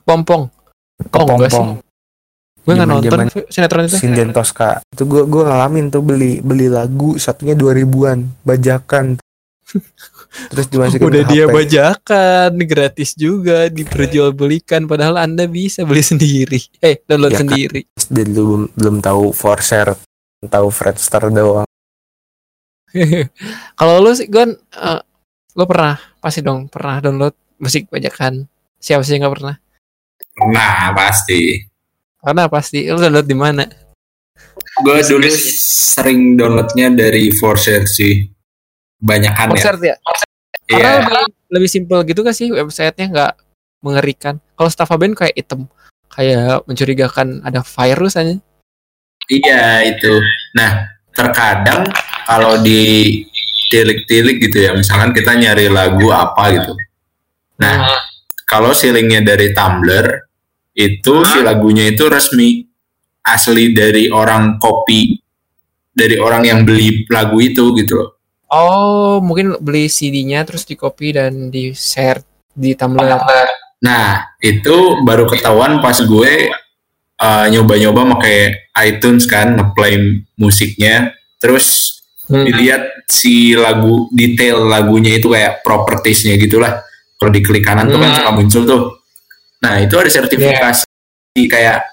Pompong. 0.03 0.43
Oh 1.12 1.25
enggak 1.27 1.50
sih. 1.50 1.65
Gue 2.62 2.74
nggak 2.74 2.88
nonton 2.88 3.19
sinetron 3.48 3.84
itu. 3.84 3.98
Sinden 3.98 4.29
Tosca 4.31 4.81
itu 4.84 5.03
gue 5.03 5.22
gue 5.24 5.43
ngalamin 5.43 5.89
tuh 5.89 6.01
beli 6.01 6.39
beli 6.39 6.65
lagu 6.65 7.13
satunya 7.15 7.53
2000-an 7.53 8.25
bajakan 8.41 9.17
terus 10.50 10.67
dimasukin 10.67 11.03
Udah 11.03 11.22
ke 11.22 11.29
dia 11.31 11.45
HP. 11.45 11.53
bajakan 11.53 12.51
gratis 12.63 13.13
juga 13.13 13.65
diperjualbelikan 13.67 14.86
padahal 14.86 15.17
Anda 15.19 15.45
bisa 15.45 15.81
beli 15.84 16.05
sendiri. 16.12 16.62
Eh, 16.79 17.01
download 17.01 17.31
Ya 17.31 17.38
kan. 17.38 17.43
sendiri. 17.48 17.81
dan 18.07 18.25
lu 18.27 18.41
belum, 18.45 18.63
belum 18.72 18.95
tahu 19.00 19.24
Forshare 19.31 19.98
tahu 20.43 20.69
Friendster 20.69 21.25
doang 21.27 21.65
Kalau 23.75 23.95
lu 24.00 24.13
sih 24.13 24.25
Gon 24.25 24.53
eh, 24.53 25.01
lu 25.55 25.63
pernah 25.63 25.95
pasti 26.19 26.43
dong 26.43 26.67
pernah 26.67 27.00
download 27.00 27.35
musik 27.59 27.88
bajakan. 27.88 28.45
Siapa 28.79 29.01
sih 29.01 29.15
yang 29.15 29.27
nggak 29.27 29.35
pernah? 29.39 29.55
nah 30.35 30.91
pasti 30.91 31.63
Karena 32.19 32.51
pasti 32.51 32.83
lu 32.91 33.00
download 33.00 33.24
di 33.24 33.38
mana? 33.38 33.63
gue 34.83 35.00
dulu 35.07 35.31
sering 35.31 36.35
downloadnya 36.35 36.91
dari 36.91 37.31
Forshare 37.31 37.88
sih 37.88 38.27
banyakan 39.00 39.55
ya 39.55 39.71
ya? 39.79 39.95
iya 40.67 41.00
Karena 41.00 41.24
lebih, 41.24 41.31
lebih 41.47 41.69
simpel 41.71 42.03
gitu 42.03 42.19
gak 42.25 42.35
sih 42.35 42.51
websitenya 42.51 43.07
nggak 43.13 43.33
mengerikan. 43.85 44.41
Kalau 44.57 44.67
Staffa 44.67 44.97
Band 44.97 45.13
kayak 45.13 45.38
item, 45.38 45.69
kayak 46.09 46.65
mencurigakan 46.65 47.45
ada 47.45 47.62
virus 47.62 48.17
aja. 48.17 48.35
Iya 49.29 49.85
itu. 49.85 50.13
Nah 50.57 50.89
terkadang 51.13 51.85
kalau 52.25 52.57
di 52.59 53.21
tilik-tilik 53.72 54.38
gitu 54.41 54.57
ya, 54.65 54.72
misalkan 54.75 55.12
kita 55.15 55.34
nyari 55.36 55.72
lagu 55.72 56.12
apa 56.12 56.43
gitu. 56.53 56.74
Nah 57.62 57.88
kalau 58.45 58.72
si 58.72 58.91
linknya 58.93 59.36
dari 59.36 59.51
Tumblr 59.51 60.05
itu 60.75 61.15
si 61.24 61.39
lagunya 61.41 61.88
itu 61.88 62.05
resmi 62.05 62.67
asli 63.25 63.74
dari 63.74 64.12
orang 64.12 64.62
copy 64.62 65.17
dari 65.95 66.19
orang 66.19 66.43
yang 66.43 66.60
beli 66.67 67.07
lagu 67.07 67.39
itu 67.39 67.72
gitu 67.79 68.03
loh. 68.03 68.10
Oh, 68.51 69.17
mungkin 69.24 69.57
beli 69.57 69.89
CD-nya 69.89 70.45
terus 70.45 70.67
di 70.67 70.77
copy 70.77 71.15
dan 71.15 71.50
di 71.50 71.74
share 71.74 72.22
di 72.53 72.75
Tumblr. 72.75 73.19
Nah 73.81 74.36
itu 74.43 75.01
baru 75.01 75.25
ketahuan 75.25 75.79
pas 75.79 75.98
gue 75.98 76.51
uh, 77.19 77.45
nyoba-nyoba 77.50 78.19
pakai 78.19 78.69
iTunes 78.86 79.25
kan 79.25 79.55
ngeplay 79.55 80.22
musiknya, 80.36 81.15
terus 81.39 81.95
Hmm. 82.25 82.41
dilihat 82.41 83.05
si 83.05 83.53
lagu 83.53 84.10
detail 84.10 84.65
lagunya 84.65 85.13
itu 85.13 85.29
kayak 85.29 85.62
propertiesnya 85.62 86.34
gitulah 86.36 86.82
kalau 87.15 87.29
di 87.29 87.39
klik 87.39 87.62
kanan 87.62 87.86
tuh 87.86 87.98
kan 87.98 88.10
Hmm. 88.10 88.17
suka 88.17 88.32
muncul 88.32 88.62
tuh 88.63 88.82
nah 89.60 89.77
itu 89.77 89.94
ada 89.94 90.10
sertifikasi 90.10 90.86
kayak 91.38 91.86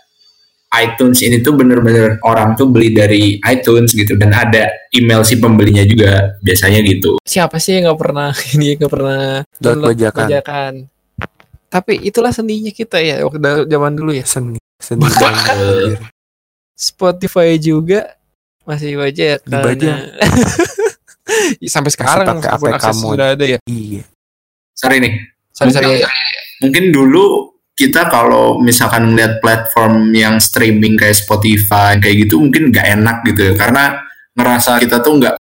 iTunes 0.72 1.20
ini 1.20 1.38
tuh 1.38 1.52
bener-bener 1.52 2.16
orang 2.22 2.56
tuh 2.56 2.64
beli 2.64 2.90
dari 2.90 3.36
iTunes 3.38 3.92
gitu 3.92 4.16
dan 4.16 4.32
ada 4.32 4.72
email 4.90 5.20
si 5.20 5.36
pembelinya 5.36 5.84
juga 5.84 6.32
biasanya 6.40 6.80
gitu 6.80 7.20
Siapa 7.22 7.60
sih 7.60 7.76
yang 7.76 7.86
nggak 7.86 8.00
pernah 8.00 8.32
ini 8.56 8.76
nggak 8.76 8.88
pernah 8.88 9.44
Download 9.60 9.92
bajakan. 9.92 10.26
bajakan? 10.26 10.72
Tapi 11.68 11.92
itulah 12.02 12.32
sendinya 12.32 12.68
kita 12.68 13.00
ya 13.00 13.20
waktu 13.20 13.40
zaman 13.64 13.92
dulu 13.92 14.12
ya. 14.12 14.24
seni 14.24 14.56
seni. 14.76 15.04
Spotify 16.72 17.56
juga 17.56 18.16
masih 18.64 18.98
bajakan. 18.98 19.48
Dibajak. 19.48 19.98
Sampai 21.72 21.90
sekarang 21.94 22.26
pakai 22.42 22.50
meskipun 22.50 22.68
APK 22.68 22.76
akses 22.76 22.96
mode. 23.00 23.14
sudah 23.14 23.28
ada 23.34 23.44
ya. 23.46 23.58
iya 23.70 24.02
sorry 24.74 24.98
nih 24.98 25.14
Sorry, 25.52 25.70
sorry. 25.70 26.02
mungkin 26.64 26.90
dulu 26.90 27.54
kita 27.72 28.08
kalau 28.10 28.58
misalkan 28.60 29.12
ngeliat 29.12 29.38
platform 29.40 30.10
yang 30.12 30.40
streaming 30.42 30.96
kayak 30.98 31.16
Spotify 31.16 31.96
kayak 32.00 32.26
gitu 32.26 32.42
mungkin 32.42 32.72
nggak 32.74 32.86
enak 32.98 33.16
gitu 33.28 33.40
ya 33.48 33.54
karena 33.56 34.02
ngerasa 34.34 34.80
kita 34.82 34.98
tuh 35.04 35.22
nggak 35.22 35.34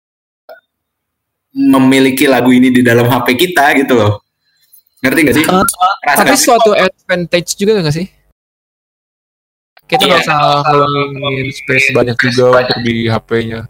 memiliki 1.55 2.25
lagu 2.29 2.51
ini 2.53 2.69
di 2.69 2.81
dalam 2.85 3.07
HP 3.07 3.37
kita 3.37 3.73
gitu 3.79 3.97
loh 3.97 4.21
ngerti 4.99 5.19
gak 5.31 5.35
sih? 5.39 5.45
Rasa 6.03 6.27
tapi 6.27 6.35
suatu 6.35 6.75
advantage 6.75 7.55
juga 7.55 7.79
gak 7.79 7.95
sih? 7.95 8.07
Kita 9.89 10.05
nggak 10.05 10.21
Iya. 10.21 10.29
usah 10.29 10.39
ngulangin 11.09 11.49
space 11.49 11.87
banyak 11.91 12.15
juga 12.15 12.61
untuk 12.61 12.79
di 12.85 13.09
HP-nya. 13.09 13.61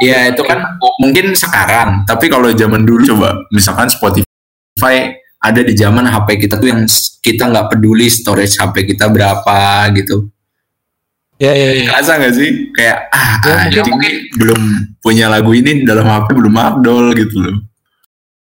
Iya 0.00 0.32
itu 0.32 0.42
kan 0.44 0.58
mungkin 1.00 1.32
sekarang, 1.32 2.04
tapi 2.04 2.28
kalau 2.28 2.48
zaman 2.52 2.84
dulu 2.84 3.04
coba 3.16 3.36
misalkan 3.48 3.88
Spotify 3.88 5.12
ada 5.40 5.60
di 5.64 5.72
zaman 5.72 6.04
HP 6.04 6.44
kita 6.44 6.60
tuh 6.60 6.68
yang 6.68 6.82
kita 7.20 7.48
nggak 7.48 7.72
peduli 7.72 8.08
storage 8.08 8.56
HP 8.56 8.92
kita 8.92 9.08
berapa 9.08 9.56
gitu. 9.96 10.28
Ya 11.40 11.56
ya 11.56 11.72
ya. 11.72 11.84
Kerasa 11.88 12.20
nggak 12.20 12.34
sih? 12.36 12.50
Kayak 12.76 12.98
ah 13.08 13.28
Ya, 13.40 13.54
anjing 13.64 13.96
nih 13.96 14.14
belum 14.36 14.60
punya 15.00 15.32
lagu 15.32 15.56
ini 15.56 15.84
dalam 15.88 16.04
HP 16.04 16.36
belum 16.36 16.52
abdol 16.52 17.16
gitu 17.16 17.40
loh. 17.40 17.56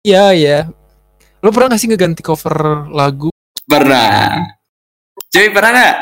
Iya 0.00 0.32
ya. 0.32 0.58
Lo 1.40 1.52
pernah 1.52 1.76
gak 1.76 1.80
sih 1.80 1.88
ngeganti 1.88 2.20
cover 2.24 2.88
lagu? 2.88 3.28
Pernah. 3.64 4.40
Cuy 5.28 5.48
pernah 5.52 5.70
nggak? 5.72 5.96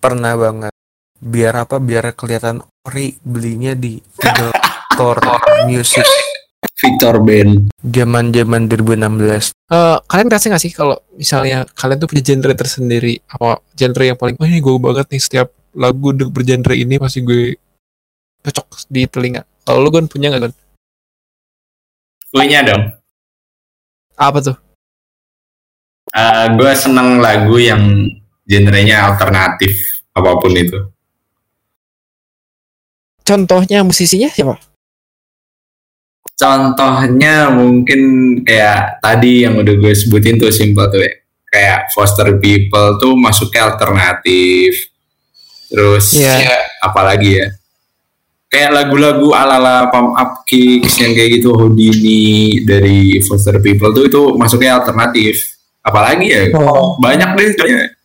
Pernah 0.00 0.32
banget. 0.34 0.72
Biar 1.20 1.54
apa? 1.68 1.76
Biar 1.76 2.16
kelihatan 2.16 2.64
ori 2.88 3.20
belinya 3.20 3.76
di 3.76 4.00
Store 4.96 5.20
Music 5.68 6.08
Victor 6.80 7.20
Band. 7.20 7.68
zaman-zaman 7.84 8.68
2016. 8.68 9.52
Eh, 9.52 9.96
kalian 10.08 10.26
ngerasa 10.28 10.48
gak 10.56 10.62
sih 10.64 10.72
kalau 10.72 10.96
misalnya 11.12 11.68
kalian 11.76 12.00
tuh 12.00 12.08
punya 12.08 12.24
genre 12.24 12.52
tersendiri 12.56 13.20
apa 13.28 13.60
genre 13.76 14.04
yang 14.04 14.16
paling 14.16 14.36
oh 14.40 14.48
ini 14.48 14.58
gue 14.64 14.74
banget 14.80 15.06
nih 15.12 15.20
setiap 15.20 15.48
lagu 15.76 16.10
bergenre 16.32 16.74
ini 16.74 16.96
pasti 16.96 17.20
gue 17.20 17.56
cocok 18.40 18.88
di 18.88 19.04
telinga. 19.04 19.44
Kalau 19.68 19.84
lu 19.84 19.92
Gon 19.92 20.08
punya 20.08 20.32
gak 20.32 20.48
Gon? 20.48 20.54
Punya 22.32 22.64
dong. 22.64 22.82
Apa 24.16 24.40
tuh? 24.40 24.56
gue 26.58 26.72
seneng 26.74 27.22
lagu 27.22 27.54
yang 27.62 28.10
genrenya 28.50 29.06
alternatif 29.06 30.02
apa 30.10 30.34
pun 30.42 30.50
itu. 30.58 30.90
Contohnya 33.22 33.86
musisinya 33.86 34.26
siapa? 34.26 34.58
Contohnya 36.34 37.54
mungkin 37.54 38.00
kayak 38.42 38.98
tadi 38.98 39.46
yang 39.46 39.54
udah 39.62 39.74
gue 39.78 39.92
sebutin 39.94 40.34
tuh 40.34 40.50
simple 40.50 40.82
tuh 40.90 40.98
ya. 40.98 41.12
Kayak 41.50 41.80
Foster 41.94 42.26
People 42.42 42.98
tuh 42.98 43.14
masuknya 43.14 43.70
alternatif. 43.70 44.90
Terus 45.70 46.18
Iya. 46.18 46.34
ya, 46.42 46.58
apalagi 46.82 47.30
ya? 47.38 47.46
Kayak 48.50 48.70
lagu-lagu 48.82 49.30
ala-ala 49.30 49.86
Pump 49.94 50.18
Up 50.18 50.42
Kicks 50.42 50.98
yang 50.98 51.14
kayak 51.14 51.38
gitu 51.38 51.54
Houdini 51.54 52.58
dari 52.66 53.22
Foster 53.22 53.62
People 53.62 53.94
tuh 53.94 54.10
itu 54.10 54.22
masuknya 54.34 54.82
alternatif. 54.82 55.54
Apalagi 55.86 56.26
ya? 56.26 56.42
Oh. 56.58 56.98
Banyak 56.98 57.38
deh 57.38 57.54
kayaknya. 57.54 57.99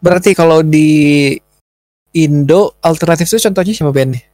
Berarti 0.00 0.32
kalau 0.32 0.64
di 0.64 1.32
Indo 2.16 2.74
alternatif 2.82 3.30
tuh 3.30 3.38
contohnya 3.38 3.70
siapa 3.76 3.92
bandnya? 3.92 4.24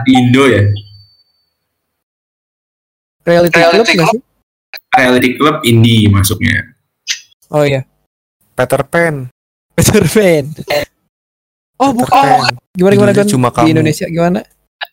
Di 0.00 0.12
Indo 0.16 0.44
ya. 0.48 0.64
Reality, 3.20 3.60
Club 3.60 3.86
nggak 3.86 4.08
sih? 4.16 4.22
Reality 4.96 5.28
Club 5.36 5.56
indie 5.62 6.08
masuknya. 6.08 6.72
Oh 7.52 7.62
iya. 7.62 7.84
Peter 8.56 8.82
Pan. 8.88 9.28
Peter 9.76 10.02
Pan. 10.08 10.44
Oh 11.78 11.92
Peter 11.92 12.08
bukan. 12.08 12.26
Pan. 12.40 12.54
Gimana 12.74 12.94
gimana 12.96 13.12
kan 13.12 13.26
cuma 13.28 13.48
di 13.52 13.54
kamu. 13.60 13.68
Indonesia 13.76 14.06
gimana? 14.08 14.40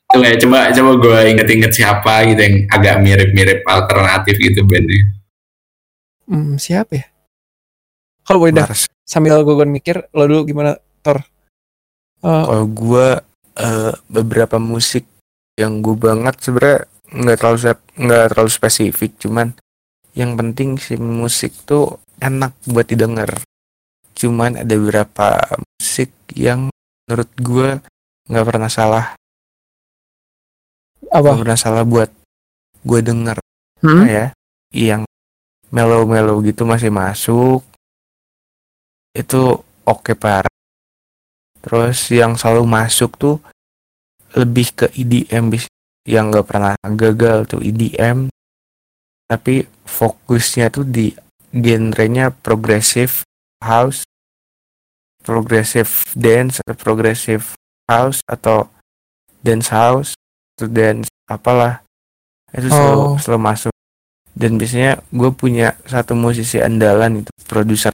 Tuh 0.07 0.23
ya, 0.23 0.39
coba 0.39 0.71
coba 0.71 0.91
gue 1.03 1.19
inget-inget 1.35 1.71
siapa 1.75 2.23
gitu 2.31 2.39
yang 2.39 2.55
agak 2.71 2.95
mirip-mirip 3.03 3.59
alternatif 3.67 4.35
gitu 4.39 4.63
bandnya. 4.63 5.03
Hmm, 6.27 6.55
siapa 6.59 6.91
ya? 6.95 7.05
Kalau 8.27 8.43
boleh 8.43 8.53
dah 8.53 8.67
sambil 9.07 9.39
gue 9.39 9.55
mikir 9.63 10.11
lo 10.11 10.27
dulu 10.27 10.43
gimana 10.43 10.75
Tor? 10.99 11.23
Eh, 12.19 12.43
Kalau 12.43 12.67
gue 12.67 13.07
eh, 13.55 13.93
beberapa 14.11 14.59
musik 14.59 15.07
yang 15.55 15.79
gue 15.79 15.95
banget 15.95 16.35
sebenarnya 16.43 16.85
nggak 17.07 17.37
terlalu 17.39 17.57
nggak 17.97 18.25
terlalu 18.35 18.51
spesifik, 18.51 19.15
cuman 19.15 19.55
yang 20.11 20.35
penting 20.35 20.75
si 20.75 20.99
musik 20.99 21.55
tuh 21.63 22.03
enak 22.19 22.51
buat 22.67 22.83
didengar. 22.83 23.31
Cuman 24.11 24.59
ada 24.59 24.75
beberapa 24.75 25.39
musik 25.79 26.11
yang 26.35 26.67
menurut 27.07 27.31
gue 27.39 27.69
nggak 28.27 28.45
pernah 28.45 28.67
salah, 28.67 29.05
apa? 31.07 31.29
nggak 31.31 31.43
pernah 31.47 31.59
salah 31.59 31.83
buat 31.87 32.11
gue 32.83 32.99
denger 33.01 33.37
Hmm? 33.77 34.09
ya, 34.09 34.33
yang 34.73 35.05
mellow-mellow 35.69 36.41
gitu 36.41 36.65
masih 36.65 36.89
masuk, 36.89 37.61
itu 39.17 39.57
oke 39.83 40.13
parah. 40.13 40.51
Terus 41.57 42.13
yang 42.13 42.37
selalu 42.37 42.63
masuk 42.69 43.17
tuh 43.17 43.41
lebih 44.37 44.69
ke 44.77 44.85
EDM 44.93 45.49
yang 46.07 46.29
nggak 46.31 46.47
pernah 46.47 46.73
gagal 46.85 47.49
tuh 47.49 47.59
EDM, 47.59 48.29
tapi 49.27 49.67
fokusnya 49.83 50.71
tuh 50.71 50.87
di 50.87 51.11
genrenya 51.51 52.31
progressive 52.31 53.25
house, 53.59 54.05
progressive 55.25 55.89
dance, 56.15 56.63
atau 56.63 56.75
progressive 56.77 57.43
house 57.89 58.23
atau 58.29 58.71
dance 59.43 59.67
house, 59.73 60.15
atau 60.55 60.67
dance 60.71 61.11
apalah 61.27 61.83
itu 62.55 62.71
selalu 62.71 62.99
Oh. 63.03 63.15
selalu 63.19 63.41
masuk. 63.43 63.73
Dan 64.37 64.55
biasanya 64.61 65.01
gue 65.11 65.31
punya 65.33 65.75
satu 65.89 66.13
musisi 66.15 66.61
andalan 66.61 67.25
itu 67.25 67.31
produser 67.49 67.91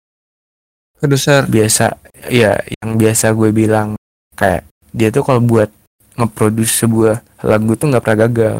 Produser. 1.04 1.44
biasa 1.52 2.00
ya 2.32 2.56
yang 2.80 2.96
biasa 2.96 3.36
gue 3.36 3.52
bilang 3.52 4.00
kayak 4.40 4.64
dia 4.96 5.12
tuh 5.12 5.20
kalau 5.28 5.44
buat 5.44 5.68
ngeproduce 6.16 6.80
sebuah 6.80 7.20
lagu 7.44 7.76
tuh 7.76 7.92
nggak 7.92 8.04
pernah 8.08 8.20
gagal 8.24 8.58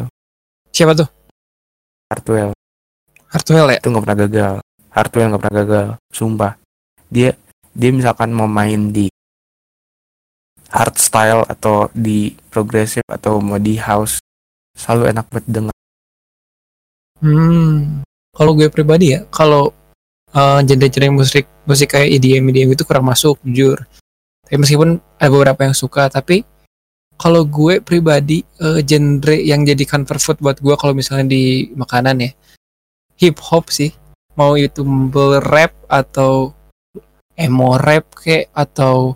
Siapa 0.74 0.92
tuh? 0.92 1.08
Hartwell 2.12 2.52
Hartwell 3.32 3.72
ya? 3.72 3.80
itu 3.80 3.88
nggak 3.88 4.04
pernah 4.04 4.20
gagal 4.28 4.54
Hartwell 4.92 5.28
nggak 5.32 5.42
pernah 5.42 5.56
gagal 5.64 5.86
sumpah 6.12 6.52
dia 7.08 7.32
dia 7.72 7.90
misalkan 7.96 8.28
mau 8.36 8.44
main 8.44 8.92
di 8.92 9.08
hardstyle 10.68 11.48
atau 11.48 11.88
di 11.96 12.36
progressive 12.52 13.08
atau 13.08 13.40
mau 13.40 13.56
di 13.56 13.80
house 13.80 14.20
selalu 14.76 15.16
enak 15.16 15.26
buat 15.32 15.46
denger 15.48 15.74
Hmm. 17.24 18.04
Kalau 18.36 18.52
gue 18.52 18.68
pribadi 18.68 19.16
ya, 19.16 19.24
kalau 19.32 19.72
eh, 20.34 20.60
genre-genre 20.66 21.08
musik 21.14 21.46
musik 21.64 21.94
kayak 21.94 22.20
EDM 22.20 22.50
EDM 22.50 22.70
itu 22.74 22.82
kurang 22.84 23.06
masuk 23.08 23.38
jujur. 23.46 23.86
Tapi 24.44 24.60
meskipun 24.60 25.00
ada 25.16 25.30
beberapa 25.32 25.64
yang 25.64 25.72
suka, 25.72 26.12
tapi 26.12 26.44
kalau 27.14 27.46
gue 27.46 27.78
pribadi 27.80 28.42
eh, 28.60 28.82
genre 28.84 29.36
yang 29.38 29.62
jadi 29.64 29.84
comfort 29.86 30.20
food 30.20 30.38
buat 30.42 30.58
gue 30.60 30.74
kalau 30.76 30.92
misalnya 30.92 31.30
di 31.30 31.70
makanan 31.72 32.20
ya 32.20 32.30
hip 33.18 33.38
hop 33.40 33.70
sih. 33.70 33.94
Mau 34.34 34.58
itu 34.58 34.82
mumble 34.82 35.38
rap 35.38 35.70
atau 35.86 36.50
emo 37.38 37.78
rap 37.78 38.18
kayak 38.18 38.50
atau 38.50 39.14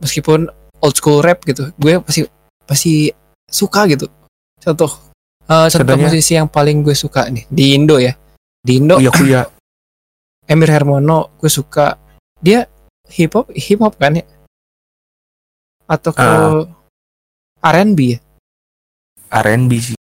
meskipun 0.00 0.48
old 0.80 0.96
school 0.96 1.20
rap 1.24 1.40
gitu, 1.44 1.72
gue 1.76 2.00
pasti 2.00 2.24
pasti 2.64 3.08
suka 3.48 3.88
gitu. 3.88 4.08
Contoh 4.60 4.92
eh, 5.48 5.66
contoh 5.72 5.96
Contohnya? 5.96 6.04
musisi 6.12 6.36
yang 6.36 6.48
paling 6.52 6.84
gue 6.84 6.92
suka 6.92 7.28
nih 7.32 7.48
di 7.48 7.64
Indo 7.72 7.96
ya. 7.96 8.12
Di 8.60 8.76
Indo 8.76 9.00
Uya 9.00 9.12
Kuya 9.12 9.42
Emir 10.50 10.74
Hermono 10.74 11.38
gue 11.38 11.46
suka. 11.46 11.94
Dia 12.42 12.66
hip 13.06 13.38
hop 13.38 13.54
hip 13.54 13.78
hop 13.78 13.94
kan 13.94 14.18
ya? 14.18 14.26
Atau 15.86 16.10
ke 16.10 16.26
Ah. 16.26 16.66
R&B 17.60 17.98
ya? 18.16 18.18
R&B 19.30 19.72
sih. 19.78 19.98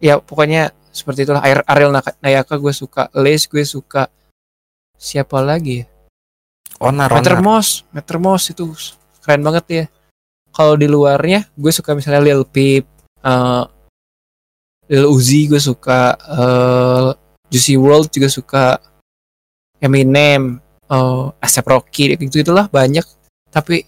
Ya 0.00 0.16
pokoknya 0.16 0.72
seperti 0.88 1.28
itulah. 1.28 1.44
Air 1.44 1.60
Ariel 1.68 1.92
Nayaka 2.24 2.56
gue 2.56 2.72
suka. 2.72 3.12
Les 3.12 3.44
gue 3.44 3.60
suka. 3.68 4.08
Siapa 4.96 5.44
lagi 5.44 5.84
ya? 5.84 5.86
Onar 6.80 7.12
Meter 7.12 7.44
Moss. 7.44 7.84
Meter 7.92 8.16
itu 8.56 8.64
keren 9.20 9.44
banget 9.44 9.64
ya. 9.68 9.84
Kalau 10.48 10.80
di 10.80 10.88
luarnya 10.88 11.44
gue 11.52 11.72
suka 11.72 11.92
misalnya 11.92 12.24
Lil 12.24 12.48
Peep 12.48 12.88
eh, 13.20 13.64
Lil 14.88 15.06
Uzi 15.06 15.44
gue 15.44 15.60
suka 15.60 16.16
eh, 16.16 17.08
Juicy 17.52 17.76
World 17.76 18.08
juga 18.08 18.28
suka 18.32 18.64
Eminem 19.80 20.60
eh 20.90 21.24
Asap 21.40 21.66
Rocky 21.66 22.14
gitu 22.14 22.44
itulah 22.44 22.68
banyak 22.68 23.04
tapi 23.50 23.82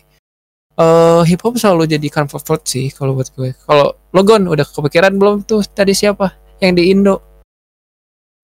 eh 0.72 1.22
hip 1.28 1.40
hop 1.44 1.60
selalu 1.60 1.84
jadi 1.86 2.08
comfort 2.08 2.44
food 2.44 2.62
sih 2.64 2.88
kalau 2.90 3.14
buat 3.14 3.28
gue 3.30 3.52
kalau 3.68 3.94
Logon 4.16 4.48
udah 4.48 4.64
kepikiran 4.64 5.14
belum 5.14 5.44
tuh 5.44 5.60
tadi 5.68 5.92
siapa 5.92 6.32
yang 6.62 6.74
di 6.74 6.94
Indo 6.94 7.32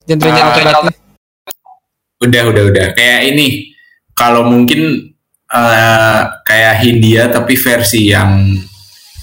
genrenya 0.09 0.43
alternatif. 0.49 0.97
Udah, 2.19 2.43
udah, 2.49 2.63
udah. 2.73 2.87
Kayak 2.97 3.21
ini. 3.31 3.77
Kalau 4.17 4.49
mungkin 4.49 5.13
eh, 5.47 6.23
kayak 6.43 6.75
Hindia 6.83 7.31
tapi 7.31 7.55
versi 7.55 8.11
yang 8.11 8.57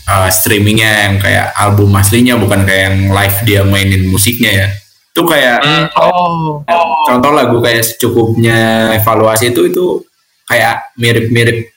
eh, 0.07 0.29
streamingnya 0.31 1.09
yang 1.09 1.15
kayak 1.19 1.51
album 1.57 1.91
aslinya 1.97 2.39
bukan 2.39 2.63
kayak 2.63 2.83
yang 2.93 2.97
live 3.11 3.37
dia 3.43 3.61
mainin 3.65 4.07
musiknya 4.07 4.51
ya. 4.53 4.67
Itu 5.15 5.23
kayak 5.23 5.63
Oh, 5.95 6.59
contoh 7.07 7.31
lagu 7.31 7.63
kayak 7.63 7.87
secukupnya 7.87 8.91
evaluasi 8.93 9.55
itu 9.55 9.71
itu 9.71 10.03
kayak 10.43 10.91
mirip-mirip 10.99 11.71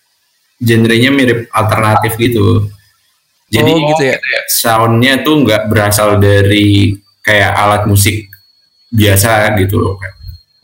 genrenya 0.59 1.15
mirip 1.15 1.47
alternatif 1.55 2.19
gitu. 2.19 2.67
Jadi 3.47 3.71
Oh, 3.71 3.87
gitu 3.95 4.03
ya? 4.11 4.19
soundnya 4.51 5.23
tuh 5.23 5.47
nggak 5.47 5.71
berasal 5.71 6.19
dari 6.19 6.99
kayak 7.23 7.55
alat 7.55 7.87
musik 7.87 8.27
biasa 8.91 9.55
gitu 9.57 9.79
loh. 9.79 9.95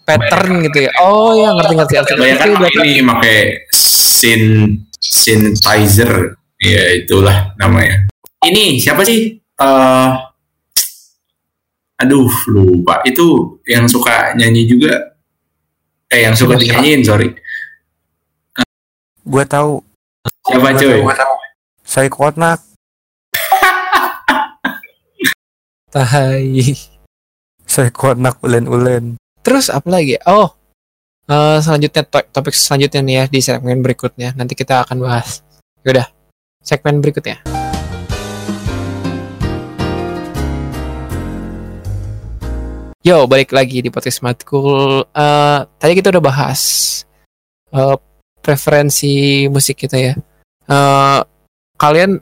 pattern 0.04 0.60
gitu 0.66 0.84
ya. 0.84 0.90
Oh 1.00 1.32
ya 1.32 1.54
ngerti 1.54 1.72
ngerti. 1.78 1.92
ngerti. 1.96 2.12
Banyak 2.18 2.36
kan 2.36 2.48
Itu 2.50 2.56
berarti- 2.60 2.84
ini 2.84 3.02
pakai 3.06 3.38
synth 3.72 4.84
synthesizer, 5.00 6.12
ya 6.60 6.82
itulah 6.92 7.54
namanya. 7.56 8.04
Ini 8.42 8.76
siapa 8.76 9.00
sih? 9.00 9.32
Eh, 9.32 10.08
aduh 12.00 12.30
lupa. 12.50 13.00
Itu 13.06 13.58
yang 13.68 13.86
suka 13.86 14.34
nyanyi 14.34 14.66
juga. 14.66 15.14
Eh 16.10 16.26
yang 16.26 16.34
suka 16.34 16.58
dinyanyiin 16.58 17.02
sorry. 17.02 17.32
Gua 19.24 19.44
tahu. 19.48 19.80
Siapa 20.44 20.76
cuy? 20.76 21.00
Saya 21.84 22.08
konak. 22.12 22.60
Tai. 25.94 26.58
Saya 27.64 27.90
konak 27.94 28.42
ulen-ulen. 28.42 29.14
Terus 29.46 29.70
apa 29.70 29.88
lagi? 29.88 30.18
Oh, 30.26 30.52
eh, 31.30 31.58
selanjutnya 31.62 32.02
to- 32.02 32.28
topik 32.34 32.52
selanjutnya 32.52 33.00
nih 33.00 33.14
ya 33.14 33.24
di 33.30 33.40
segmen 33.40 33.78
berikutnya. 33.80 34.34
Nanti 34.34 34.58
kita 34.58 34.82
akan 34.82 35.00
bahas. 35.00 35.40
Yaudah, 35.86 36.10
segmen 36.60 36.98
berikutnya. 36.98 37.53
Yo, 43.04 43.28
balik 43.28 43.52
lagi 43.52 43.84
di 43.84 43.92
podcast 43.92 44.24
Matkul. 44.24 45.04
Eh, 45.12 45.60
tadi 45.76 45.92
kita 45.92 46.08
udah 46.08 46.24
bahas 46.24 46.60
eh, 47.68 47.96
preferensi 48.40 49.44
musik 49.52 49.76
kita 49.84 50.00
ya. 50.00 50.16
Eh, 50.64 51.20
kalian 51.76 52.16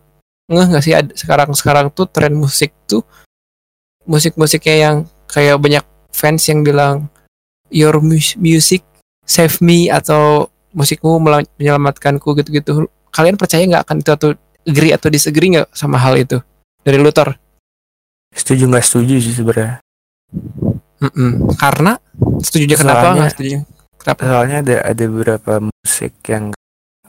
ngeh 0.50 0.66
nggak 0.74 0.82
sih 0.82 0.90
sekarang-sekarang 1.22 1.94
tuh 1.94 2.10
tren 2.10 2.34
musik 2.34 2.74
tuh 2.90 3.06
musik-musiknya 4.10 4.74
yang 4.74 4.96
kayak 5.30 5.62
banyak 5.62 5.86
fans 6.10 6.50
yang 6.50 6.66
bilang 6.66 7.06
your 7.70 8.02
mus- 8.02 8.34
music 8.34 8.82
save 9.22 9.62
me 9.62 9.86
atau 9.86 10.50
musikmu 10.74 11.22
menyelamatkanku 11.22 12.26
gitu-gitu. 12.42 12.90
Kalian 13.14 13.38
percaya 13.38 13.62
nggak 13.70 13.86
akan 13.86 14.02
itu 14.02 14.10
atau 14.10 14.28
agree 14.66 14.90
atau 14.90 15.06
disagree 15.14 15.54
nggak 15.54 15.70
sama 15.70 16.02
hal 16.02 16.18
itu 16.18 16.42
dari 16.82 16.98
Luthor? 16.98 17.38
Setuju 18.34 18.66
nggak 18.66 18.82
setuju 18.82 19.22
sih 19.22 19.38
sebenarnya. 19.38 19.78
Mm-mm. 21.02 21.50
Karena 21.58 21.98
setuju 22.38 22.78
kenapa 22.78 23.18
nggak 23.18 23.30
setuju? 23.34 23.56
Kenapa? 23.98 24.20
Soalnya 24.22 24.56
ada 24.62 24.76
ada 24.86 25.04
beberapa 25.10 25.52
musik 25.58 26.12
yang 26.30 26.54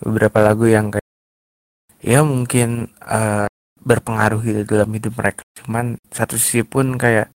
beberapa 0.02 0.38
lagu 0.42 0.66
yang 0.66 0.90
kayak 0.90 1.10
ya 2.02 2.26
mungkin 2.26 2.90
eh, 3.06 3.46
berpengaruh 3.84 4.42
gitu 4.42 4.62
dalam 4.66 4.90
hidup 4.90 5.14
mereka. 5.14 5.46
Cuman 5.62 6.02
satu 6.10 6.42
sisi 6.42 6.66
pun 6.66 6.98
kayak 6.98 7.30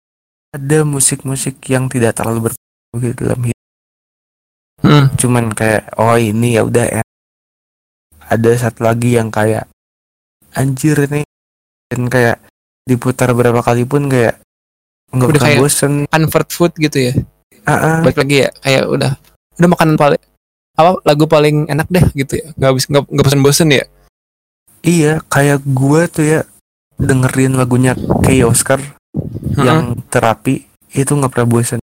ada 0.57 0.79
musik-musik 0.88 1.61
yang 1.69 1.92
tidak 1.92 2.16
terlalu 2.16 2.51
berpengaruh 2.51 2.99
gitu 3.05 3.14
dalam 3.21 3.40
hidup. 3.45 3.64
Hmm. 4.81 5.07
Cuman 5.21 5.45
kayak 5.53 5.92
oh 6.01 6.16
ini 6.16 6.57
ya 6.57 6.64
udah 6.64 6.87
enak. 7.03 7.09
Ada 8.27 8.51
satu 8.69 8.88
lagi 8.88 9.14
yang 9.14 9.29
kayak 9.29 9.69
anjir 10.57 10.97
nih 11.07 11.29
dan 11.92 12.09
kayak 12.09 12.40
diputar 12.88 13.31
berapa 13.37 13.61
kali 13.61 13.85
pun 13.85 14.09
kayak 14.09 14.40
nggak 15.12 15.29
Udah 15.31 15.40
kayak- 15.42 15.61
bosen. 15.62 15.92
Comfort 16.11 16.49
food 16.51 16.73
gitu 16.77 16.99
ya. 16.99 17.12
Ah. 17.66 18.03
Balik 18.03 18.19
lagi 18.23 18.37
ya 18.47 18.51
kayak 18.62 18.85
udah 18.87 19.12
udah 19.59 19.69
makanan 19.69 19.97
paling 19.99 20.23
apa 20.77 20.90
lagu 21.03 21.25
paling 21.27 21.66
enak 21.66 21.88
deh 21.88 22.07
gitu 22.14 22.38
ya. 22.38 22.47
Nggak 22.55 22.69
habis 22.71 22.85
nggak 22.87 23.03
nggak 23.07 23.25
bosen-bosen 23.27 23.69
ya. 23.73 23.85
Iya, 24.87 25.19
kayak 25.27 25.66
gua 25.66 26.07
tuh 26.07 26.23
ya 26.23 26.40
dengerin 26.97 27.59
lagunya 27.59 27.92
Kay 28.23 28.47
Oscar 28.47 28.79
yang 29.59 29.99
terapi 30.09 30.64
itu 30.92 31.11
nggak 31.11 31.33
pernah 31.33 31.49
bosan. 31.49 31.81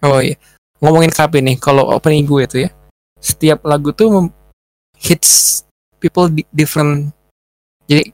Oh 0.00 0.18
iya. 0.18 0.34
Ngomongin 0.80 1.12
terapi 1.12 1.44
nih, 1.44 1.56
kalau 1.60 1.92
opening 1.92 2.24
gue 2.24 2.48
tuh 2.48 2.60
ya, 2.64 2.70
setiap 3.20 3.60
lagu 3.68 3.92
tuh 3.92 4.08
mem- 4.08 4.34
hits 4.96 5.60
people 6.00 6.32
di- 6.32 6.48
different. 6.50 7.12
Jadi 7.84 8.08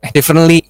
eh 0.00 0.10
differently, 0.10 0.64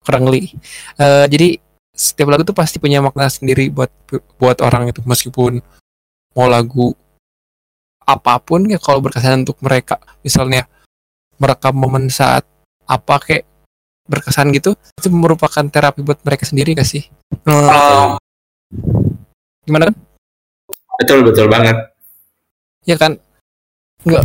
kurangly. 0.00 0.54
Eh 0.94 1.26
jadi 1.26 1.58
setiap 1.98 2.30
lagu 2.30 2.46
tuh 2.46 2.54
pasti 2.54 2.78
punya 2.78 3.02
makna 3.02 3.26
sendiri 3.26 3.74
buat 3.74 3.90
buat 4.38 4.62
orang 4.62 4.94
itu 4.94 5.02
meskipun 5.02 5.58
mau 6.38 6.46
lagu 6.46 6.94
apa 8.06 8.38
pun 8.38 8.70
ya 8.70 8.78
kalau 8.78 9.02
berkesan 9.02 9.42
untuk 9.42 9.58
mereka 9.58 9.98
misalnya 10.22 10.70
merekam 11.42 11.74
momen 11.74 12.06
saat 12.06 12.46
apa 12.86 13.18
kayak 13.18 13.44
berkesan 14.06 14.54
gitu 14.54 14.78
itu 14.96 15.10
merupakan 15.10 15.66
terapi 15.66 16.00
buat 16.00 16.16
mereka 16.24 16.48
sendiri 16.48 16.72
gak 16.72 16.88
sih? 16.88 17.04
Eh, 17.44 18.08
gimana 19.68 19.92
kan? 19.92 19.96
Betul 21.02 21.26
betul 21.26 21.50
banget. 21.50 21.76
ya 22.88 22.96
kan 22.96 23.20
nggak 24.08 24.24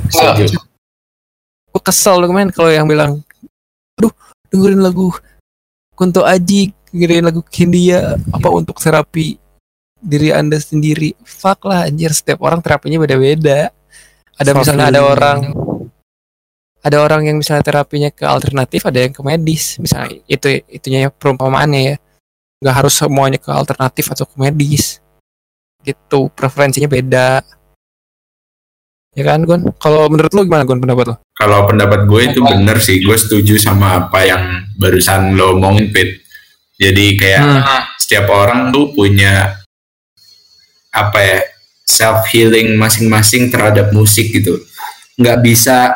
gue 1.73 1.81
kesel 1.83 2.23
kemarin 2.23 2.47
kalau 2.47 2.71
yang 2.71 2.87
bilang 2.87 3.19
aduh 3.99 4.13
dengerin 4.47 4.79
lagu 4.79 5.11
Kunto 5.99 6.23
Aji 6.23 6.71
dengerin 6.93 7.25
lagu 7.25 7.41
Hindia 7.49 8.21
apa 8.29 8.47
untuk 8.53 8.77
terapi 8.77 9.41
diri 9.97 10.29
anda 10.29 10.61
sendiri. 10.61 11.17
Fuck 11.25 11.65
lah 11.65 11.89
anjir. 11.89 12.13
Setiap 12.13 12.45
orang 12.45 12.61
terapinya 12.61 13.01
beda-beda. 13.01 13.73
Ada 14.37 14.53
misalnya 14.53 14.93
ada 14.93 15.01
orang 15.01 15.39
ada 16.83 16.97
orang 16.99 17.23
yang 17.23 17.37
misalnya 17.39 17.63
terapinya 17.63 18.11
ke 18.11 18.27
alternatif 18.27 18.85
ada 18.85 19.01
yang 19.01 19.15
ke 19.15 19.25
medis. 19.25 19.81
Misalnya 19.81 20.21
itu 20.29 20.61
itunya 20.69 21.07
ya 21.07 21.09
perumpamaannya 21.09 21.81
ya. 21.81 21.95
Nggak 22.61 22.75
harus 22.79 22.93
semuanya 22.93 23.39
ke 23.41 23.49
alternatif 23.49 24.05
atau 24.13 24.29
ke 24.29 24.35
medis. 24.37 25.01
Gitu 25.81 26.29
preferensinya 26.31 26.87
beda. 26.87 27.41
Ya 29.13 29.23
kan 29.29 29.45
Gon 29.45 29.69
kalau 29.77 30.09
menurut 30.09 30.33
lu 30.33 30.41
gimana 30.49 30.65
Gon 30.65 30.81
pendapat 30.81 31.05
lu? 31.13 31.15
Kalau 31.37 31.69
pendapat 31.69 32.09
gue 32.09 32.21
itu 32.33 32.39
bener 32.41 32.81
sih, 32.81 32.97
gue 33.01 33.13
setuju 33.13 33.61
sama 33.61 34.05
apa 34.05 34.25
yang 34.25 34.65
barusan 34.77 35.37
lo 35.37 35.53
omongin 35.53 35.93
Pit. 35.93 36.22
Jadi 36.83 37.05
kayak 37.15 37.39
Hmm. 37.39 37.63
setiap 37.95 38.27
orang 38.27 38.75
tuh 38.75 38.91
punya 38.91 39.55
apa 40.91 41.19
ya 41.19 41.39
self 41.87 42.27
healing 42.29 42.75
masing-masing 42.75 43.47
terhadap 43.47 43.95
musik 43.95 44.29
gitu. 44.29 44.59
Nggak 45.15 45.39
bisa 45.39 45.95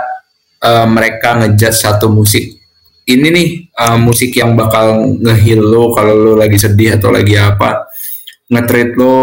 eh, 0.58 0.88
mereka 0.88 1.38
ngejudge 1.38 1.78
satu 1.78 2.08
musik. 2.10 2.56
Ini 3.04 3.28
nih 3.28 3.48
eh, 3.68 3.98
musik 4.00 4.32
yang 4.34 4.56
bakal 4.56 4.96
ngeheal 5.20 5.62
lo 5.62 5.92
kalau 5.92 6.16
lo 6.16 6.34
lagi 6.34 6.56
sedih 6.56 6.96
atau 6.98 7.12
lagi 7.12 7.36
apa. 7.36 7.86
Nge-treat 8.48 8.96
lo 8.96 9.16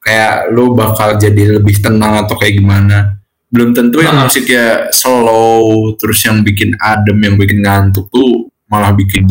kayak 0.00 0.52
lo 0.52 0.72
bakal 0.72 1.16
jadi 1.16 1.56
lebih 1.60 1.80
tenang 1.80 2.24
atau 2.24 2.36
kayak 2.36 2.60
gimana 2.60 3.16
belum 3.48 3.70
tentu 3.72 4.02
yang 4.02 4.18
Hmm. 4.18 4.26
musiknya 4.28 4.90
slow 4.92 5.94
terus 5.96 6.20
yang 6.26 6.42
bikin 6.42 6.74
adem 6.76 7.16
yang 7.22 7.38
bikin 7.38 7.62
ngantuk 7.62 8.10
tuh 8.10 8.50
malah 8.66 8.90
bikin 8.90 9.30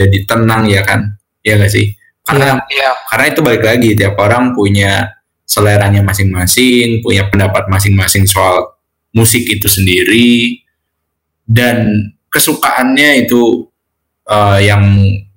jadi 0.00 0.18
tenang 0.24 0.64
ya 0.64 0.80
kan? 0.80 1.12
Ya 1.44 1.60
gak 1.60 1.72
sih? 1.72 1.92
Karena 2.24 2.62
karena 3.10 3.24
itu 3.28 3.40
balik 3.44 3.64
lagi 3.64 3.88
tiap 3.92 4.16
orang 4.16 4.56
punya 4.56 5.20
seleranya 5.50 6.06
masing-masing 6.06 7.02
punya 7.02 7.26
pendapat 7.26 7.66
masing-masing 7.66 8.22
soal 8.22 8.78
musik 9.10 9.42
itu 9.50 9.66
sendiri 9.66 10.62
dan 11.42 12.06
kesukaannya 12.30 13.26
itu 13.26 13.66
eh, 14.30 14.58
yang 14.70 14.86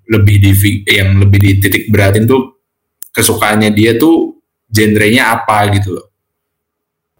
lebih 0.05 0.37
di 0.37 0.51
yang 0.85 1.17
lebih 1.17 1.39
dititik 1.41 1.89
beratin 1.89 2.29
tuh 2.29 2.61
kesukaannya 3.09 3.73
dia 3.73 3.97
tuh 3.97 4.37
genrenya 4.69 5.33
apa 5.33 5.73
gitu 5.73 5.97
loh. 5.97 6.07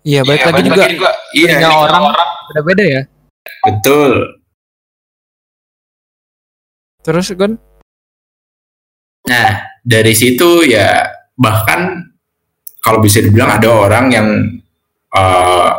Iya 0.06 0.21
balik 0.21 0.51
lagi 0.51 0.62
juga 0.69 0.86
iya 1.34 1.58
punya 1.58 1.69
orang. 1.73 2.01
beda-beda 2.53 2.84
ya. 2.86 3.01
Betul 3.65 4.42
terus 7.04 7.30
Gon 7.36 7.60
Nah, 9.24 9.52
dari 9.80 10.12
situ 10.12 10.68
ya 10.68 11.00
bahkan 11.39 12.12
kalau 12.84 13.00
bisa 13.00 13.24
dibilang 13.24 13.56
ada 13.56 13.72
orang 13.72 14.06
yang 14.12 14.28
eh, 15.16 15.70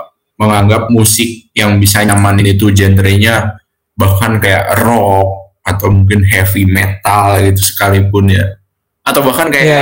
menganggap 0.40 0.88
musik 0.88 1.52
yang 1.52 1.76
bisa 1.76 2.00
nyamanin 2.02 2.56
itu 2.56 2.72
genrenya 2.72 3.60
bahkan 3.94 4.40
kayak 4.40 4.80
rock 4.80 5.54
atau 5.60 5.92
mungkin 5.92 6.24
heavy 6.24 6.64
metal 6.64 7.36
gitu 7.44 7.60
sekalipun 7.60 8.32
ya. 8.32 8.44
Atau 9.04 9.20
bahkan 9.20 9.52
kayak 9.52 9.68
Iya. 9.68 9.80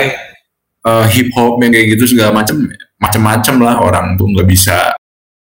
eh, 0.83 1.07
hip 1.15 1.31
hop 1.39 1.63
yang 1.63 1.71
kayak 1.71 1.95
gitu 1.95 2.11
segala 2.11 2.35
macam 2.35 2.67
macam-macam 2.99 3.55
lah 3.63 3.77
orang 3.79 4.07
tuh 4.19 4.27
nggak 4.27 4.49
bisa 4.51 4.91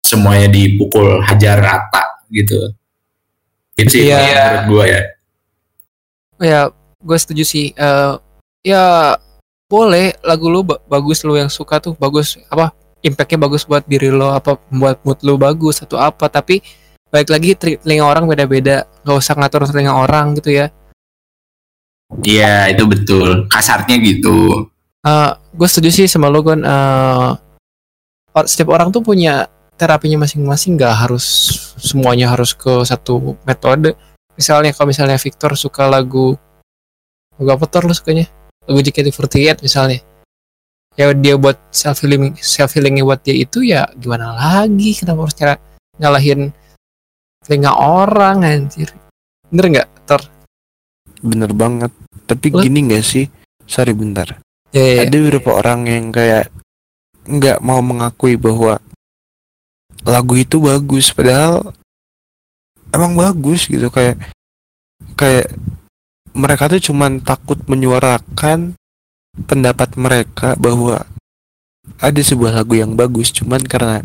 semuanya 0.06 0.46
dipukul 0.46 1.18
hajar 1.26 1.58
rata 1.58 2.22
gitu 2.30 2.70
itu 3.74 3.90
sih 3.90 4.02
Iya. 4.06 4.14
kalau 4.14 4.30
menurut 4.30 4.62
gue 4.70 4.84
ya 4.94 5.00
ya 6.38 6.70
gue 6.98 7.18
setuju 7.18 7.44
sih. 7.44 7.66
Eh, 7.74 8.14
ya 8.64 9.14
boleh 9.68 10.16
lagu 10.22 10.46
lu 10.48 10.62
ba- 10.64 10.80
bagus 10.86 11.24
lu 11.24 11.34
yang 11.36 11.50
suka 11.50 11.80
tuh 11.80 11.96
bagus 11.96 12.36
apa 12.52 12.70
impactnya 13.04 13.36
bagus 13.40 13.64
buat 13.68 13.84
diri 13.84 14.08
lo 14.12 14.32
apa 14.32 14.56
buat 14.72 15.00
mood 15.04 15.20
lu 15.26 15.36
bagus 15.36 15.84
atau 15.84 16.00
apa. 16.00 16.28
Tapi 16.32 16.64
balik 17.12 17.30
lagi 17.30 17.50
telinga 17.54 18.04
orang 18.08 18.24
beda-beda. 18.26 18.88
Nggak 19.04 19.16
usah 19.20 19.34
ngatur 19.36 19.68
telinga 19.68 19.94
orang 19.94 20.34
gitu 20.40 20.50
ya. 20.50 20.66
Iya 22.24 22.70
itu 22.70 22.84
betul. 22.86 23.48
Kasarnya 23.50 23.96
gitu. 24.00 24.68
Gue 25.54 25.68
setuju 25.68 25.90
sih 25.92 26.06
sama 26.08 26.32
lo 26.32 26.40
Eh, 26.42 27.30
or- 28.34 28.48
setiap 28.48 28.74
orang 28.74 28.90
tuh 28.90 29.04
punya 29.04 29.46
terapinya 29.76 30.24
masing-masing. 30.24 30.78
Nggak 30.78 30.94
harus 31.06 31.26
semuanya 31.78 32.30
harus 32.32 32.54
ke 32.56 32.82
satu 32.86 33.36
metode 33.44 33.92
misalnya 34.34 34.70
kalau 34.74 34.90
misalnya 34.90 35.18
Victor 35.18 35.54
suka 35.54 35.86
lagu 35.86 36.38
lagu 37.38 37.50
apa 37.50 37.64
tuh 37.66 37.90
lo 37.90 37.94
sukanya? 37.94 38.26
Lagu 38.66 38.80
JKT48 38.80 39.62
misalnya. 39.62 40.00
Ya 40.94 41.10
dia 41.10 41.34
buat 41.34 41.58
self 41.74 42.06
healing 42.06 42.38
self 42.38 42.78
healingnya 42.78 43.02
buat 43.02 43.18
dia 43.26 43.34
itu 43.34 43.66
ya 43.66 43.90
gimana 43.98 44.34
lagi? 44.34 44.94
Kenapa 44.94 45.26
harus 45.26 45.34
cara 45.34 45.54
nyalahin 45.98 46.54
telinga 47.42 47.74
orang 47.74 48.46
anjir? 48.46 48.94
Bener 49.50 49.66
nggak 49.74 49.88
ter 50.06 50.22
bener 51.24 51.50
banget. 51.50 51.90
Tapi 52.30 52.46
gini 52.54 52.86
nggak 52.86 53.04
sih? 53.04 53.26
Sorry 53.66 53.90
bentar. 53.96 54.38
Ya, 54.70 54.82
ya, 54.82 54.94
ya. 54.94 55.02
ada 55.06 55.16
beberapa 55.18 55.50
orang 55.58 55.80
yang 55.86 56.04
kayak 56.14 56.50
nggak 57.24 57.58
mau 57.64 57.80
mengakui 57.80 58.36
bahwa 58.36 58.78
lagu 60.04 60.34
itu 60.36 60.60
bagus 60.60 61.08
padahal 61.10 61.72
emang 62.94 63.12
bagus 63.18 63.66
gitu 63.66 63.90
kayak 63.90 64.16
kayak 65.18 65.50
mereka 66.34 66.66
tuh 66.70 66.82
cuman 66.90 67.22
takut 67.22 67.58
menyuarakan 67.66 68.74
pendapat 69.46 69.94
mereka 69.98 70.54
bahwa 70.54 71.06
ada 72.00 72.20
sebuah 72.22 72.54
lagu 72.62 72.78
yang 72.78 72.94
bagus 72.94 73.34
cuman 73.34 73.60
karena 73.66 74.02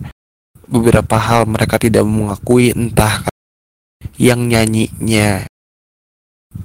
beberapa 0.69 1.17
hal 1.17 1.49
mereka 1.49 1.81
tidak 1.81 2.05
mengakui 2.05 2.73
entah 2.73 3.25
yang 4.19 4.45
nyanyinya 4.45 5.49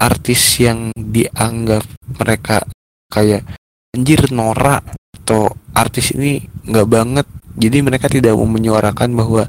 artis 0.00 0.58
yang 0.60 0.90
dianggap 0.96 1.84
mereka 2.18 2.66
kayak 3.12 3.46
anjir 3.94 4.26
norak 4.34 4.82
atau 5.22 5.54
artis 5.72 6.12
ini 6.12 6.44
nggak 6.66 6.88
banget. 6.88 7.26
Jadi 7.54 7.78
mereka 7.86 8.10
tidak 8.10 8.34
mau 8.34 8.50
menyuarakan 8.50 9.14
bahwa 9.14 9.46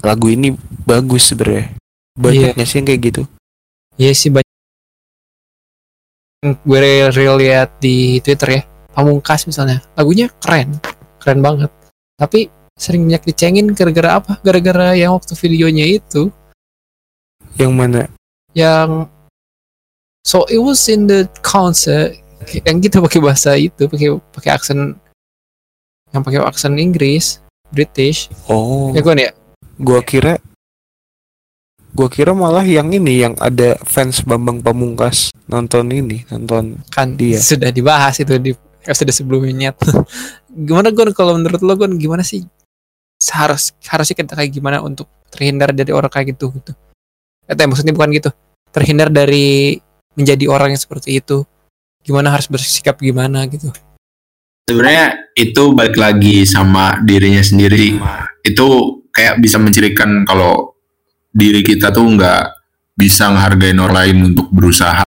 lagu 0.00 0.32
ini 0.32 0.56
bagus 0.88 1.28
sebenarnya. 1.28 1.76
Banyaknya 2.16 2.64
sih 2.64 2.80
yang 2.80 2.86
kayak 2.88 3.02
gitu. 3.12 3.22
Iya 4.00 4.12
sih 4.16 4.32
banyak 4.32 4.52
gue 6.42 6.78
real, 6.80 7.14
real 7.14 7.36
lihat 7.38 7.78
di 7.78 8.18
Twitter 8.24 8.48
ya. 8.48 8.62
Pamungkas 8.92 9.46
misalnya. 9.46 9.84
Lagunya 9.94 10.26
keren. 10.42 10.80
Keren 11.22 11.38
banget. 11.38 11.70
Tapi 12.18 12.50
sering 12.74 13.06
banyak 13.06 13.24
dicengin 13.30 13.70
gara-gara 13.76 14.18
apa? 14.18 14.42
Gara-gara 14.42 14.96
yang 14.96 15.14
waktu 15.14 15.38
videonya 15.38 15.86
itu. 15.86 16.34
Yang 17.56 17.72
mana? 17.72 18.02
Yang 18.56 19.06
so 20.26 20.44
it 20.50 20.58
was 20.58 20.82
in 20.90 21.06
the 21.06 21.30
concert. 21.44 22.16
Yang 22.66 22.90
kita 22.90 22.98
pakai 22.98 23.20
bahasa 23.22 23.54
itu 23.54 23.86
pakai 23.86 24.18
pakai 24.34 24.50
aksen 24.50 24.98
yang 26.10 26.22
pakai 26.26 26.42
aksen 26.42 26.74
Inggris 26.74 27.38
British. 27.70 28.26
Oh. 28.50 28.90
Ya 28.92 29.00
gue 29.00 29.14
ya 29.14 29.32
gua 29.78 30.00
kira 30.04 30.38
gua 31.92 32.08
kira 32.08 32.32
malah 32.32 32.64
yang 32.64 32.88
ini 32.92 33.22
yang 33.22 33.34
ada 33.40 33.76
fans 33.84 34.24
Bambang 34.24 34.64
Pamungkas 34.64 35.32
nonton 35.50 35.92
ini 35.92 36.24
nonton 36.32 36.80
kan 36.88 37.16
Dia. 37.18 37.36
sudah 37.36 37.68
dibahas 37.68 38.16
itu 38.20 38.36
di 38.40 38.52
episode 38.86 39.12
sebelumnya. 39.14 39.74
Gimana 40.66 40.90
Gon 40.92 41.14
kalau 41.14 41.38
menurut 41.38 41.62
lo 41.62 41.74
Gon 41.78 41.96
gimana 41.96 42.26
sih 42.26 42.44
harus 43.30 43.70
harusnya 43.86 44.18
kita 44.18 44.34
kayak 44.34 44.50
gimana 44.50 44.82
untuk 44.82 45.06
terhindar 45.30 45.70
dari 45.70 45.94
orang 45.94 46.10
kayak 46.10 46.34
gitu 46.34 46.50
gitu? 46.58 46.74
Eh 47.46 47.54
maksudnya 47.54 47.94
bukan 47.94 48.10
gitu. 48.12 48.30
Terhindar 48.74 49.08
dari 49.12 49.78
menjadi 50.18 50.50
orang 50.50 50.74
yang 50.74 50.82
seperti 50.82 51.22
itu. 51.22 51.46
Gimana 52.02 52.34
harus 52.34 52.50
bersikap 52.50 52.98
gimana 52.98 53.46
gitu? 53.46 53.70
Sebenarnya 54.66 55.30
itu 55.38 55.70
balik 55.70 55.94
lagi 55.94 56.42
sama 56.42 56.98
dirinya 57.06 57.42
sendiri. 57.42 57.98
Itu 58.42 59.01
kayak 59.12 59.38
bisa 59.38 59.60
mencirikan 59.60 60.24
kalau 60.24 60.72
diri 61.32 61.60
kita 61.60 61.92
tuh 61.92 62.04
nggak 62.16 62.42
bisa 62.96 63.32
menghargai 63.32 63.72
orang 63.76 63.96
lain 63.96 64.16
untuk 64.32 64.48
berusaha 64.52 65.04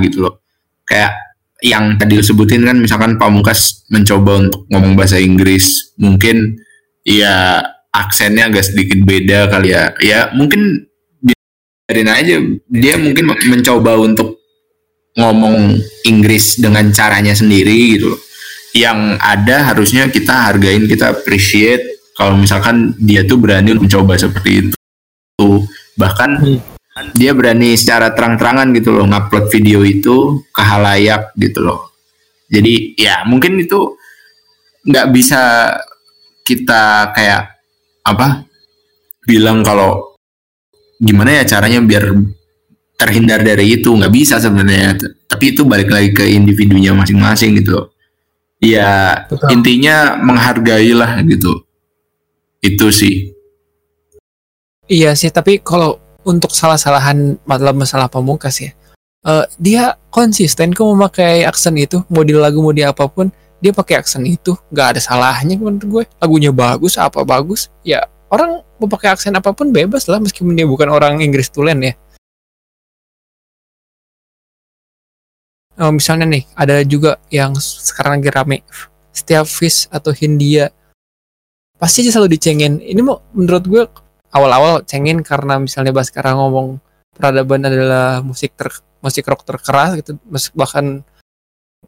gitu 0.00 0.28
loh. 0.28 0.44
Kayak 0.84 1.16
yang 1.64 1.98
tadi 1.98 2.16
lu 2.16 2.24
sebutin 2.24 2.62
kan 2.64 2.78
misalkan 2.78 3.18
Pamungkas 3.18 3.84
mencoba 3.90 4.46
untuk 4.46 4.64
ngomong 4.70 4.94
bahasa 4.94 5.18
Inggris 5.18 5.94
mungkin 5.98 6.56
ya 7.02 7.60
aksennya 7.90 8.48
agak 8.52 8.64
sedikit 8.72 9.02
beda 9.02 9.48
kali 9.50 9.74
ya. 9.74 9.92
Ya 10.00 10.20
mungkin 10.32 10.86
biarin 11.20 12.08
aja. 12.08 12.36
Dia 12.68 12.94
mungkin 13.00 13.34
mencoba 13.34 13.98
untuk 13.98 14.38
ngomong 15.18 15.74
Inggris 16.06 16.62
dengan 16.62 16.92
caranya 16.94 17.34
sendiri 17.34 17.98
gitu 17.98 18.14
loh. 18.14 18.20
Yang 18.76 19.00
ada 19.18 19.56
harusnya 19.72 20.06
kita 20.12 20.52
hargain 20.52 20.86
kita 20.86 21.10
appreciate 21.10 21.97
kalau 22.18 22.34
misalkan 22.34 22.98
dia 22.98 23.22
tuh 23.22 23.38
berani 23.38 23.78
mencoba 23.78 24.18
seperti 24.18 24.66
itu. 24.66 24.76
Bahkan 25.94 26.30
Hmm. 26.42 27.14
dia 27.14 27.30
berani 27.30 27.78
secara 27.78 28.10
terang-terangan 28.10 28.74
gitu 28.74 28.90
loh 28.90 29.06
ngupload 29.06 29.46
video 29.54 29.86
itu 29.86 30.42
ke 30.50 30.62
halayak 30.66 31.30
gitu 31.38 31.62
loh. 31.62 31.94
Jadi 32.50 32.98
ya 32.98 33.22
mungkin 33.22 33.62
itu 33.62 33.94
nggak 34.82 35.14
bisa 35.14 35.70
kita 36.42 37.14
kayak 37.14 37.54
apa 38.02 38.42
bilang 39.22 39.62
kalau 39.62 40.18
gimana 40.98 41.38
ya 41.38 41.44
caranya 41.46 41.78
biar 41.78 42.18
terhindar 42.98 43.46
dari 43.46 43.78
itu. 43.78 43.94
Nggak 43.94 44.10
bisa 44.10 44.42
sebenarnya. 44.42 44.98
Tapi 45.30 45.54
itu 45.54 45.62
balik 45.62 45.94
lagi 45.94 46.10
ke 46.10 46.26
individunya 46.26 46.90
masing-masing 46.98 47.62
gitu. 47.62 47.94
Ya 48.58 49.22
Betul. 49.30 49.54
intinya 49.54 50.18
menghargai 50.18 50.90
lah 50.98 51.22
gitu 51.22 51.67
itu 52.62 52.86
sih. 52.90 53.14
Iya 54.88 55.12
sih 55.12 55.28
tapi 55.28 55.60
kalau 55.60 56.00
untuk 56.24 56.50
salah-salahan 56.52 57.36
dalam 57.44 57.76
masalah 57.76 58.08
pamungkas 58.08 58.56
ya 58.60 58.70
eh, 59.28 59.44
dia 59.60 59.96
konsisten 60.08 60.72
kok 60.72 60.88
memakai 60.88 61.44
aksen 61.44 61.76
itu 61.76 62.02
mau 62.08 62.24
di 62.24 62.32
lagu 62.32 62.64
mau 62.64 62.72
di 62.72 62.82
apa 62.82 63.04
pun 63.06 63.28
dia 63.58 63.74
pakai 63.74 63.98
aksen 64.00 64.22
itu. 64.24 64.54
Nggak 64.70 64.86
ada 64.96 65.00
salahnya 65.02 65.58
menurut 65.58 65.84
gue. 65.84 66.04
Lagunya 66.22 66.54
bagus 66.54 66.94
apa 66.96 67.26
bagus 67.26 67.68
ya 67.82 68.06
orang 68.30 68.62
mau 68.78 68.88
pakai 68.88 69.12
aksen 69.16 69.34
apa 69.34 69.50
pun 69.52 69.72
bebas 69.74 70.06
lah 70.06 70.22
meskipun 70.22 70.54
dia 70.54 70.68
bukan 70.68 70.88
orang 70.92 71.20
Inggris 71.20 71.50
tulen 71.50 71.82
ya. 71.82 71.94
Oh, 75.78 75.94
misalnya 75.94 76.26
nih 76.26 76.42
ada 76.58 76.82
juga 76.82 77.22
yang 77.30 77.54
sekarang 77.54 78.18
lagi 78.18 78.34
rame 78.34 78.58
setiap 79.14 79.46
fish 79.46 79.86
atau 79.94 80.10
Hindia 80.10 80.74
pasti 81.78 82.02
aja 82.04 82.18
selalu 82.18 82.34
dicengin. 82.36 82.82
Ini 82.82 83.00
mau 83.00 83.22
menurut 83.32 83.64
gue 83.64 83.82
awal-awal 84.34 84.84
cengin 84.84 85.22
karena 85.24 85.56
misalnya 85.62 85.94
Baskara 85.94 86.34
ngomong 86.36 86.82
peradaban 87.14 87.64
adalah 87.64 88.20
musik 88.20 88.52
ter 88.58 88.68
musik 89.00 89.24
rock 89.30 89.46
terkeras 89.46 89.94
gitu. 90.02 90.18
Bahkan 90.52 90.84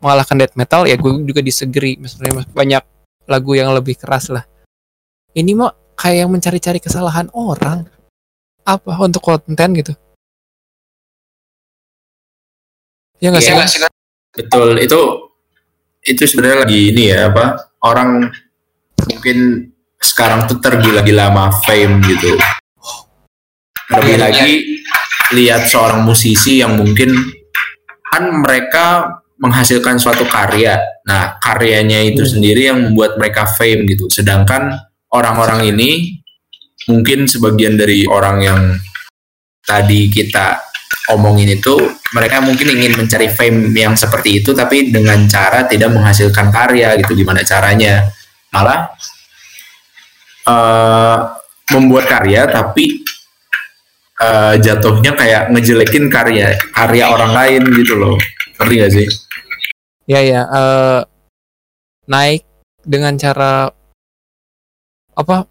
mengalahkan 0.00 0.37
death 0.38 0.57
metal 0.57 0.87
ya 0.87 0.94
gue 0.96 1.11
juga 1.26 1.42
disegeri. 1.42 1.98
Misalnya 1.98 2.46
banyak 2.55 2.83
lagu 3.26 3.53
yang 3.59 3.74
lebih 3.74 3.98
keras 3.98 4.31
lah. 4.31 4.46
Ini 5.35 5.55
mah 5.55 5.70
kayak 5.98 6.26
yang 6.26 6.31
mencari-cari 6.31 6.79
kesalahan 6.81 7.29
orang. 7.35 7.87
Apa 8.64 8.94
untuk 9.03 9.22
konten 9.26 9.74
gitu? 9.74 9.92
Ya 13.20 13.29
nggak 13.35 13.42
sih 13.44 13.53
Iya. 13.53 13.61
Mas? 13.61 13.74
betul. 14.31 14.79
Itu 14.81 15.00
itu 16.00 16.22
sebenarnya 16.24 16.64
lagi 16.64 16.81
ini 16.94 17.12
ya 17.12 17.29
apa 17.29 17.61
orang 17.85 18.33
mungkin 19.11 19.68
sekarang 20.00 20.48
tuh 20.48 20.58
tergila-gila 20.58 21.28
sama 21.28 21.44
fame 21.68 22.00
gitu. 22.08 22.32
Lebih 23.92 24.16
Iya. 24.16 24.22
lagi 24.22 24.50
lihat 25.36 25.68
seorang 25.68 26.02
musisi 26.02 26.58
yang 26.64 26.80
mungkin 26.80 27.12
kan 28.10 28.24
mereka 28.42 29.06
menghasilkan 29.40 30.00
suatu 30.00 30.24
karya. 30.26 30.76
Nah 31.06 31.36
karyanya 31.38 32.00
itu 32.04 32.24
Hmm. 32.24 32.32
sendiri 32.38 32.72
yang 32.72 32.78
membuat 32.80 33.20
mereka 33.20 33.44
fame 33.46 33.86
gitu. 33.88 34.08
Sedangkan 34.08 34.72
orang-orang 35.12 35.68
ini 35.68 36.20
mungkin 36.88 37.28
sebagian 37.28 37.76
dari 37.76 38.08
orang 38.08 38.36
yang 38.40 38.60
tadi 39.64 40.08
kita 40.10 40.58
omongin 41.10 41.50
itu 41.50 41.74
mereka 42.14 42.38
mungkin 42.42 42.70
ingin 42.78 42.94
mencari 42.94 43.26
fame 43.30 43.74
yang 43.74 43.94
seperti 43.98 44.42
itu 44.42 44.54
tapi 44.54 44.90
dengan 44.94 45.26
cara 45.26 45.66
tidak 45.66 45.90
menghasilkan 45.92 46.50
karya 46.54 46.94
gitu. 47.00 47.14
Gimana 47.18 47.42
caranya? 47.42 48.06
Malah 48.50 48.90
eh, 50.48 51.16
membuat 51.74 52.05
karya 52.09 52.48
tapi 52.48 53.03
eh, 54.20 54.55
jatuhnya 54.61 55.12
kayak 55.16 55.53
ngejelekin 55.53 56.07
karya 56.09 56.57
karya 56.72 57.05
orang 57.11 57.33
lain 57.33 57.62
gitu 57.74 57.94
loh. 57.98 58.16
Ngerti 58.61 58.74
gak 58.76 58.92
sih? 58.92 59.09
Ya 60.09 60.20
ya 60.20 60.42
eh, 60.46 61.00
naik 62.11 62.42
dengan 62.85 63.14
cara 63.20 63.70
apa 65.14 65.44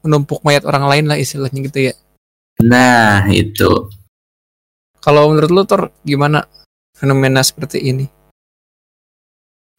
menumpuk 0.00 0.40
mayat 0.46 0.64
orang 0.64 0.88
lain 0.88 1.04
lah 1.10 1.18
istilahnya 1.20 1.60
gitu 1.68 1.92
ya. 1.92 1.94
Nah 2.64 3.28
itu. 3.30 3.90
Kalau 4.98 5.30
menurut 5.30 5.50
lu 5.52 5.62
Tor 5.62 5.94
gimana 6.02 6.42
fenomena 6.96 7.44
seperti 7.44 7.78
ini? 7.80 8.06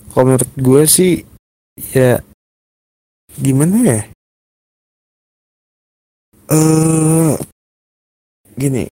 Kalau 0.09 0.31
menurut 0.31 0.51
gue 0.55 0.83
sih 0.87 1.13
ya 1.91 2.23
gimana 3.35 3.77
ya? 3.83 4.01
Eh 6.49 7.33
gini, 8.57 8.89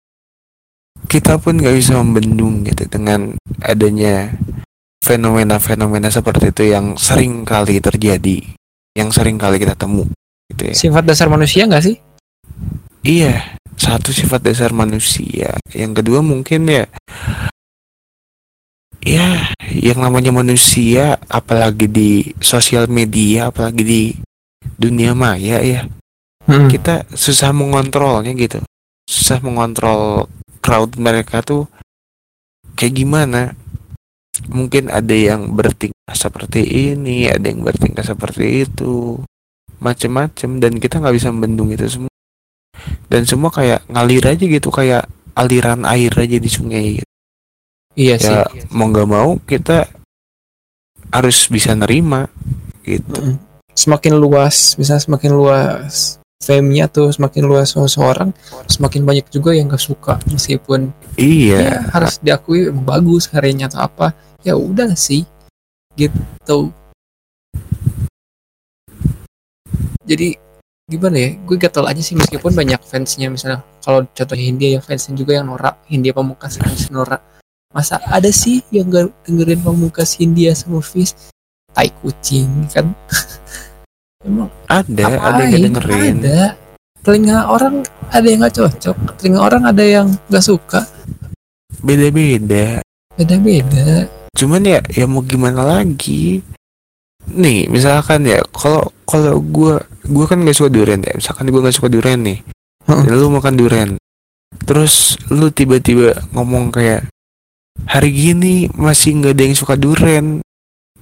kita 1.07 1.37
pun 1.37 1.61
nggak 1.61 1.77
bisa 1.77 2.01
membendung 2.01 2.65
gitu 2.65 2.89
dengan 2.89 3.37
adanya 3.61 4.33
fenomena-fenomena 5.05 6.09
seperti 6.09 6.51
itu 6.51 6.73
yang 6.73 6.97
sering 6.97 7.45
kali 7.45 7.79
terjadi, 7.79 8.41
yang 8.97 9.13
sering 9.13 9.37
kali 9.37 9.61
kita 9.61 9.77
temu 9.77 10.09
gitu 10.53 10.73
ya. 10.73 10.75
sifat 10.75 11.05
dasar 11.05 11.29
manusia 11.33 11.65
nggak 11.69 11.85
sih 11.85 11.97
Iya, 13.03 13.59
satu 13.75 14.15
sifat 14.15 14.47
dasar 14.47 14.71
manusia. 14.71 15.59
Yang 15.75 15.93
kedua 16.01 16.23
mungkin 16.23 16.71
ya 16.71 16.87
ya 19.03 19.51
yang 19.75 19.99
namanya 19.99 20.31
manusia 20.31 21.19
apalagi 21.27 21.91
di 21.91 22.11
sosial 22.39 22.87
media 22.87 23.51
apalagi 23.51 23.83
di 23.83 24.03
dunia 24.79 25.11
maya 25.19 25.59
ya 25.59 25.83
Hmm. 26.43 26.67
kita 26.67 27.07
susah 27.15 27.55
mengontrolnya 27.55 28.35
gitu. 28.35 28.63
Susah 29.07 29.39
mengontrol 29.39 30.27
crowd 30.59 30.99
mereka 30.99 31.43
tuh 31.43 31.71
kayak 32.75 32.95
gimana? 32.99 33.55
Mungkin 34.49 34.89
ada 34.91 35.13
yang 35.13 35.55
bertingkah 35.55 36.17
seperti 36.17 36.65
ini 36.65 37.29
ada 37.29 37.47
yang 37.47 37.63
bertingkah 37.63 38.03
seperti 38.03 38.67
itu. 38.67 39.21
Macem-macem 39.83 40.63
dan 40.63 40.79
kita 40.79 40.99
nggak 41.03 41.15
bisa 41.15 41.29
membendung 41.31 41.71
itu 41.71 41.87
semua. 41.87 42.15
Dan 43.07 43.23
semua 43.29 43.53
kayak 43.53 43.87
ngalir 43.87 44.25
aja 44.25 44.45
gitu 44.47 44.69
kayak 44.73 45.07
aliran 45.37 45.87
air 45.87 46.11
aja 46.17 46.39
di 46.39 46.51
sungai. 46.51 46.87
Gitu. 46.99 47.09
iya 47.93 48.17
sih. 48.17 48.33
ya 48.33 48.49
mau 48.73 48.89
nggak 48.89 49.09
mau 49.09 49.37
kita 49.45 49.85
harus 51.13 51.45
bisa 51.53 51.77
nerima 51.77 52.25
gitu. 52.89 53.21
Mm-mm. 53.21 53.37
semakin 53.77 54.17
luas 54.17 54.81
misalnya 54.81 55.05
semakin 55.05 55.33
luas 55.37 56.22
fame-nya 56.43 56.91
tuh 56.91 57.15
semakin 57.15 57.47
luas 57.47 57.71
seseorang 57.71 58.35
semakin 58.67 59.07
banyak 59.07 59.27
juga 59.31 59.55
yang 59.55 59.71
gak 59.71 59.79
suka 59.79 60.19
meskipun 60.27 60.91
iya. 61.15 61.59
ya 61.63 61.77
harus 61.95 62.19
diakui 62.19 62.75
bagus 62.75 63.31
karyanya 63.31 63.71
atau 63.71 63.87
apa 63.87 64.07
ya 64.43 64.59
udah 64.59 64.99
sih 64.99 65.23
gitu. 65.95 66.75
Jadi 70.03 70.35
gimana 70.91 71.17
ya 71.17 71.31
gue 71.47 71.57
gatel 71.57 71.87
aja 71.87 72.03
sih 72.03 72.19
meskipun 72.19 72.53
banyak 72.53 72.83
fansnya 72.83 73.31
misalnya 73.31 73.63
kalau 73.81 74.03
contohnya 74.11 74.45
Hindia 74.51 74.69
ya 74.77 74.81
fansnya 74.83 75.15
juga 75.15 75.39
yang 75.39 75.47
norak 75.47 75.79
Hindia 75.87 76.11
Pamungkas 76.11 76.59
fans 76.59 76.91
norak. 76.91 77.23
Masa 77.73 78.03
ada 78.05 78.29
sih 78.29 78.61
yang 78.75 78.91
gak 78.91 79.15
dengerin 79.25 79.63
Pamungkas 79.63 80.19
Hindia 80.19 80.53
sama 80.53 80.83
Fis 80.83 81.15
tai 81.73 81.89
kucing 82.03 82.69
kan 82.69 82.93
emang 84.23 84.49
ada 84.67 85.03
ada 85.19 85.43
yang 85.45 85.63
dengerin 85.71 86.17
Ada. 86.23 86.41
Telinga 87.03 87.51
orang 87.51 87.83
ada 88.15 88.23
yang 88.23 88.39
nggak 88.47 88.55
cocok, 88.55 88.97
telinga 89.19 89.41
orang 89.43 89.63
ada 89.67 89.83
yang 89.83 90.07
nggak 90.31 90.45
suka. 90.45 90.87
beda-beda 91.83 92.79
Beda-beda. 93.19 94.07
cuman 94.33 94.63
ya 94.63 94.79
ya 94.89 95.05
mau 95.05 95.21
gimana 95.21 95.61
lagi 95.67 96.41
nih 97.29 97.67
misalkan 97.67 98.23
ya 98.25 98.39
kalau 98.51 98.87
kalau 99.03 99.43
gua 99.43 99.83
gua 100.07 100.25
kan 100.25 100.41
nggak 100.41 100.55
suka 100.55 100.71
durian 100.71 101.03
ya 101.03 101.13
misalkan 101.13 101.51
gua 101.51 101.61
nggak 101.67 101.77
suka 101.77 101.91
durian 101.91 102.23
nih 102.23 102.39
Heeh. 102.87 103.03
dan 103.05 103.15
lu 103.15 103.29
makan 103.29 103.55
durian 103.55 103.91
terus 104.63 105.19
lu 105.27 105.51
tiba-tiba 105.51 106.15
ngomong 106.33 106.71
kayak 106.71 107.11
hari 107.85 108.11
gini 108.11 108.71
masih 108.73 109.19
nggak 109.19 109.35
ada 109.37 109.43
yang 109.43 109.57
suka 109.59 109.75
durian 109.77 110.39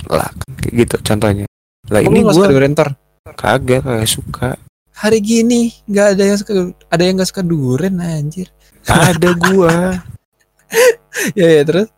lah 0.08 0.28
kayak 0.58 0.72
gitu 0.88 0.96
contohnya 1.04 1.44
lah 1.92 2.00
Kamu 2.02 2.10
ini 2.10 2.20
suka 2.32 2.48
durian? 2.50 2.72
Kagak 3.28 3.84
kagak 3.84 4.08
suka. 4.08 4.50
Hari 4.96 5.18
gini 5.20 5.72
nggak 5.88 6.06
ada 6.16 6.24
yang 6.24 6.38
suka 6.40 6.52
ada 6.88 7.02
yang 7.04 7.14
nggak 7.20 7.30
suka 7.30 7.42
durian 7.44 8.00
anjir. 8.00 8.48
ada 8.88 9.30
gua. 9.36 10.00
Ya 11.34 11.50
ya 11.50 11.66
terus. 11.66 11.90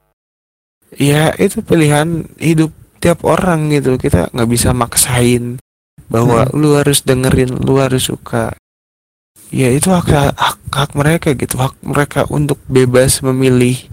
ya 0.96 1.36
itu 1.36 1.60
pilihan 1.60 2.24
hidup 2.40 2.72
tiap 2.96 3.28
orang 3.28 3.68
gitu. 3.68 4.00
Kita 4.00 4.32
nggak 4.32 4.48
bisa 4.48 4.72
maksain 4.72 5.60
bahwa 6.08 6.48
lu 6.56 6.80
harus 6.80 7.04
dengerin 7.04 7.60
lu 7.60 7.76
harus 7.76 8.08
suka. 8.08 8.56
Ya 9.52 9.68
itu 9.68 9.92
hak 9.92 10.08
hak, 10.32 10.56
hak 10.72 10.90
mereka 10.96 11.36
gitu. 11.36 11.60
Hak 11.60 11.76
mereka 11.84 12.24
untuk 12.32 12.56
bebas 12.64 13.20
memilih 13.20 13.92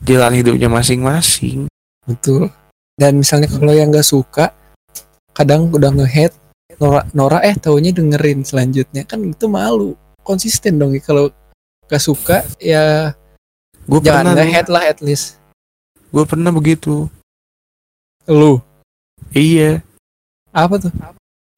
jalan 0.00 0.32
hidupnya 0.40 0.72
masing-masing. 0.72 1.68
Betul. 2.08 2.48
Dan 2.96 3.20
misalnya 3.20 3.52
kalau 3.52 3.76
yang 3.76 3.92
nggak 3.92 4.08
suka, 4.08 4.56
kadang 5.36 5.68
udah 5.68 5.92
nge-hate 5.92 6.40
Nora, 6.80 7.00
Nora 7.12 7.38
eh 7.42 7.54
taunya 7.54 7.90
dengerin 7.90 8.42
selanjutnya. 8.42 9.06
Kan 9.06 9.22
itu 9.30 9.46
malu. 9.46 9.94
Konsisten 10.24 10.80
dong 10.80 10.96
ya. 10.96 11.02
kalau 11.04 11.28
gak 11.84 12.00
suka 12.00 12.40
ya 12.56 13.12
gue 13.84 14.00
jangan 14.00 14.32
pernah 14.32 14.40
nge-hate 14.40 14.70
lah 14.72 14.84
at 14.88 14.98
least. 15.04 15.36
Gue 16.08 16.24
pernah 16.24 16.48
begitu. 16.48 17.06
Lu? 18.24 18.56
Iya. 19.36 19.84
Apa 20.48 20.80
tuh? 20.80 20.92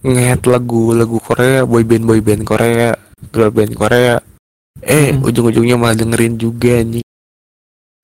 Ngehat 0.02 0.42
lagu 0.50 0.90
lagu 0.92 1.22
Korea 1.22 1.62
boyband 1.62 2.04
boyband 2.04 2.42
Korea 2.42 2.98
girl 3.30 3.54
band 3.54 3.72
Korea. 3.78 4.18
Eh 4.82 5.14
Mm. 5.14 5.24
ujung-ujungnya 5.24 5.76
malah 5.80 5.96
dengerin 5.96 6.36
juga 6.36 6.84
nih 6.84 7.00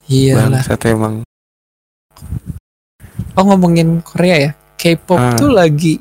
iya 0.09 0.41
lah 0.49 0.65
bangsat 0.65 0.89
emang. 0.89 1.21
Oh 3.37 3.45
ngomongin 3.45 4.01
Korea 4.01 4.37
ya? 4.41 4.51
K-pop 4.77 5.19
Ah. 5.21 5.37
tuh 5.37 5.53
lagi 5.53 6.01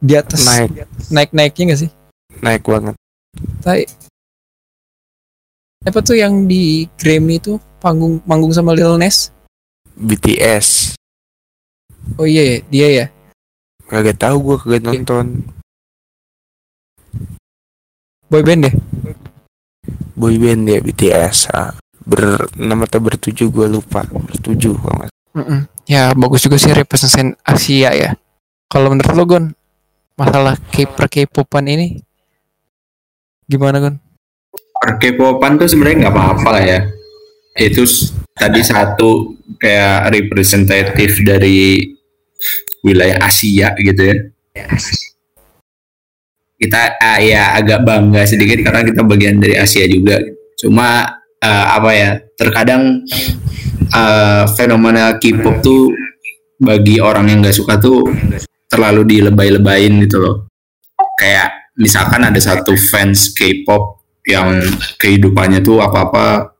di 0.00 0.16
atas. 0.16 0.42
Naik. 0.42 0.70
Naik 1.12 1.30
naiknya 1.36 1.64
gak 1.76 1.80
sih? 1.86 1.90
Naik 2.40 2.64
banget. 2.64 2.96
Tai. 3.62 3.84
apa 5.80 5.98
tuh 6.04 6.16
yang 6.18 6.44
di 6.44 6.84
Grammy 7.00 7.40
itu? 7.40 7.56
Panggung 7.80 8.20
manggung 8.28 8.52
sama 8.52 8.76
Lil 8.76 9.00
Nas? 9.00 9.32
BTS 9.96 11.00
oh 12.16 12.26
iya 12.26 12.42
ya, 12.42 12.56
dia 12.68 12.88
ya? 12.88 13.06
Kagak 13.88 14.18
tahu 14.18 14.36
gue 14.42 14.56
kagak 14.60 14.82
nonton. 14.86 15.26
Boyband 18.30 18.70
deh 18.70 18.74
boyband 20.20 20.68
ya 20.68 20.78
BTS 20.84 21.48
ah. 21.56 21.72
ber 22.04 22.52
nama 22.58 22.84
atau 22.84 23.00
bertujuh 23.00 23.48
gue 23.48 23.66
lupa. 23.66 24.04
Bertujuh 24.04 24.76
kalau 24.76 24.94
nggak 25.00 25.08
salah. 25.08 25.18
Mm-mm. 25.30 25.60
ya 25.86 26.10
bagus 26.18 26.42
juga 26.42 26.58
sih 26.58 26.74
representasi 26.74 27.38
Asia 27.46 27.90
ya. 27.94 28.10
Kalau 28.70 28.92
menurut 28.92 29.14
lo 29.14 29.24
Gon 29.26 29.44
masalah 30.20 30.60
K 30.68 30.84
per 30.84 31.08
K-popan 31.08 31.64
ini 31.64 31.96
gimana 33.48 33.80
Gon 33.80 33.96
K-popan 34.80 35.60
tuh 35.60 35.68
sebenarnya 35.68 36.08
nggak 36.08 36.14
apa-apa 36.16 36.48
lah 36.56 36.64
ya. 36.64 36.80
Itu 37.52 37.84
tadi 38.32 38.64
satu 38.64 39.36
kayak 39.60 40.08
representatif 40.08 41.20
dari 41.20 41.84
wilayah 42.80 43.20
Asia 43.20 43.76
gitu 43.76 44.00
ya. 44.08 44.16
Kita 46.56 46.96
ah, 46.96 47.20
ya 47.20 47.56
agak 47.60 47.84
bangga 47.84 48.24
sedikit 48.24 48.64
karena 48.64 48.80
kita 48.80 49.04
bagian 49.04 49.36
dari 49.36 49.60
Asia 49.60 49.84
juga. 49.84 50.16
Cuma 50.56 51.20
eh, 51.44 51.66
apa 51.76 51.90
ya? 51.92 52.10
Terkadang 52.40 53.04
eh, 53.84 54.44
fenomena 54.56 55.20
K-pop 55.20 55.60
tuh 55.60 55.92
bagi 56.56 57.04
orang 57.04 57.28
yang 57.28 57.44
nggak 57.44 57.56
suka 57.56 57.76
tuh 57.76 58.04
terlalu 58.70 59.02
dilebay-lebayin 59.18 59.98
gitu 60.06 60.22
loh. 60.22 60.36
Kayak 61.18 61.74
misalkan 61.74 62.22
ada 62.22 62.38
satu 62.38 62.78
fans 62.78 63.34
K-pop 63.34 64.06
yang 64.24 64.62
kehidupannya 64.96 65.60
tuh 65.60 65.82
apa-apa 65.82 66.54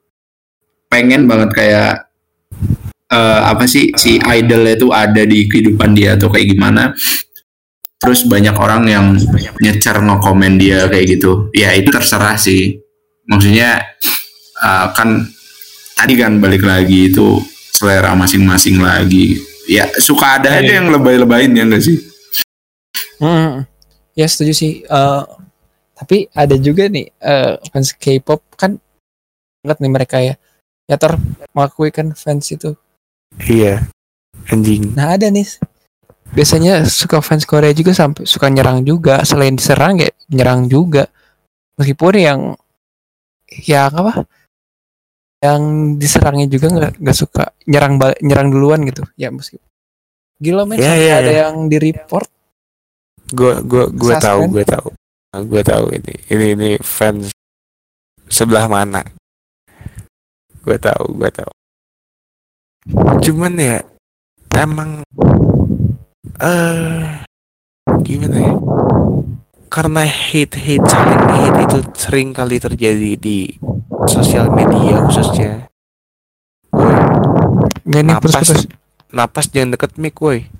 pengen 0.90 1.30
banget 1.30 1.54
kayak 1.54 1.92
eh, 3.06 3.40
apa 3.46 3.64
sih 3.70 3.94
si 3.94 4.18
idolnya 4.18 4.74
tuh 4.74 4.90
ada 4.90 5.22
di 5.22 5.46
kehidupan 5.46 5.94
dia 5.94 6.18
atau 6.18 6.28
kayak 6.28 6.50
gimana. 6.50 6.92
Terus 8.00 8.24
banyak 8.24 8.56
orang 8.56 8.82
yang 8.88 9.06
nyecer 9.60 10.00
nge-komen 10.00 10.56
dia 10.56 10.88
kayak 10.88 11.20
gitu. 11.20 11.52
Ya 11.52 11.76
itu 11.76 11.92
terserah 11.92 12.40
sih. 12.40 12.80
Maksudnya 13.28 13.76
uh, 14.56 14.88
kan 14.96 15.20
tadi 15.92 16.16
kan 16.16 16.40
balik 16.40 16.64
lagi 16.64 17.12
itu 17.12 17.44
selera 17.76 18.16
masing-masing 18.16 18.80
lagi 18.80 19.36
ya 19.70 19.86
suka 20.02 20.42
ada 20.42 20.58
aja 20.58 20.66
Iya. 20.66 20.82
yang 20.82 20.90
lebay-lebayin 20.90 21.54
ya 21.54 21.62
enggak 21.64 21.86
sih 21.86 21.98
Hmm. 23.20 23.68
Ya 24.16 24.24
setuju 24.24 24.56
sih. 24.56 24.72
Eh, 24.80 25.22
tapi 25.92 26.24
ada 26.32 26.56
juga 26.56 26.88
nih 26.88 27.12
eh, 27.20 27.60
fans 27.68 27.92
K-pop 27.92 28.40
kan 28.56 28.80
banget 29.60 29.78
nih 29.84 29.92
mereka 29.92 30.16
ya. 30.24 30.40
Ya 30.88 30.96
ter 30.96 31.20
mengakui 31.52 31.92
kan 31.92 32.16
fans 32.16 32.48
itu. 32.48 32.72
Iya. 33.36 33.84
Anjing. 34.48 34.96
Nah 34.96 35.20
ada 35.20 35.28
nih. 35.28 35.44
Biasanya 36.32 36.88
suka 36.88 37.20
fans 37.20 37.44
Korea 37.44 37.76
juga 37.76 37.92
sampai 37.92 38.24
suka 38.24 38.48
nyerang 38.48 38.88
juga. 38.88 39.20
Selain 39.28 39.52
diserang 39.52 40.00
ya 40.00 40.08
nyerang 40.32 40.64
juga. 40.64 41.04
Meskipun 41.76 42.16
yang 42.16 42.40
yang 43.68 43.92
apa? 43.92 44.24
Yang 45.40 45.62
diserangnya 45.96 46.46
juga 46.46 46.66
nggak 46.68 46.92
nggak 47.00 47.16
suka 47.16 47.44
nyerang 47.64 47.96
bal- 47.96 48.20
nyerang 48.20 48.48
duluan 48.52 48.84
gitu. 48.84 49.04
Ya 49.16 49.32
meskipun 49.32 49.64
gila 50.40 50.64
men 50.64 50.80
Ya, 50.80 50.92
sampai 50.96 51.04
ya, 51.04 51.14
ada 51.20 51.32
ya. 51.32 51.38
yang 51.48 51.68
di 51.68 51.76
report 51.76 52.28
Gue 53.30 53.54
gue 53.62 53.84
gue 53.94 54.14
tahu, 54.18 54.50
gue 54.50 54.64
tahu. 54.66 54.88
Gue 55.46 55.62
tahu 55.62 55.84
ini. 55.94 56.14
Ini 56.26 56.46
ini 56.58 56.70
fans 56.82 57.30
sebelah 58.26 58.66
mana. 58.66 59.06
Gue 60.60 60.74
tahu, 60.76 61.14
gue 61.14 61.30
tahu. 61.30 61.52
Cuman 63.22 63.54
ya 63.54 63.78
emang 64.58 65.06
eh 66.42 67.22
gimana 68.02 68.36
ya? 68.40 68.54
Karena 69.70 70.02
hate 70.02 70.58
hate 70.58 70.82
saling 70.82 71.22
hate 71.30 71.58
itu 71.62 71.78
sering 71.94 72.34
kali 72.34 72.58
terjadi 72.58 73.14
di 73.14 73.54
sosial 74.10 74.50
media 74.50 74.98
khususnya. 75.06 75.70
Woi, 76.74 76.94
Nggak 77.86 78.02
nih 78.02 78.10
napas, 78.10 78.34
putus-putus. 78.34 78.62
napas 79.14 79.46
jangan 79.50 79.78
deket 79.78 79.94
mic, 79.98 80.18
woi. 80.18 80.50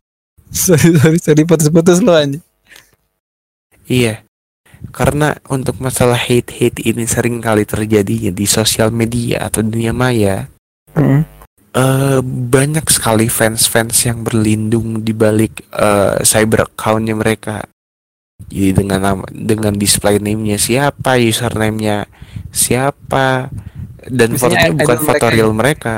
sorry 0.51 0.95
sorry 0.99 1.19
sorry 1.19 1.43
putus-putus 1.43 1.99
lo 2.03 2.15
anjing. 2.15 2.43
Iya. 3.91 4.23
Karena 4.95 5.37
untuk 5.51 5.77
masalah 5.83 6.17
hate-hate 6.17 6.81
ini 6.87 7.05
sering 7.05 7.43
kali 7.43 7.67
terjadinya 7.69 8.31
di 8.33 8.47
sosial 8.47 8.95
media 8.95 9.51
atau 9.51 9.61
dunia 9.61 9.91
maya. 9.91 10.47
Mm. 10.95 11.23
eh 11.71 12.19
banyak 12.27 12.83
sekali 12.91 13.31
fans-fans 13.31 14.03
yang 14.03 14.27
berlindung 14.27 15.07
di 15.07 15.15
balik 15.15 15.67
eh, 15.71 16.19
cyber 16.27 16.67
accountnya 16.67 17.15
mereka. 17.15 17.63
Jadi 18.51 18.83
dengan 18.83 18.99
nama, 18.99 19.25
dengan 19.31 19.79
display 19.79 20.19
name-nya 20.19 20.59
siapa, 20.59 21.17
username-nya 21.23 22.11
siapa, 22.51 23.47
dan 24.11 24.35
fotonya 24.35 24.75
bukan 24.75 24.99
foto 25.07 25.07
mereka 25.07 25.31
ya? 25.31 25.35
real 25.39 25.53
mereka. 25.55 25.97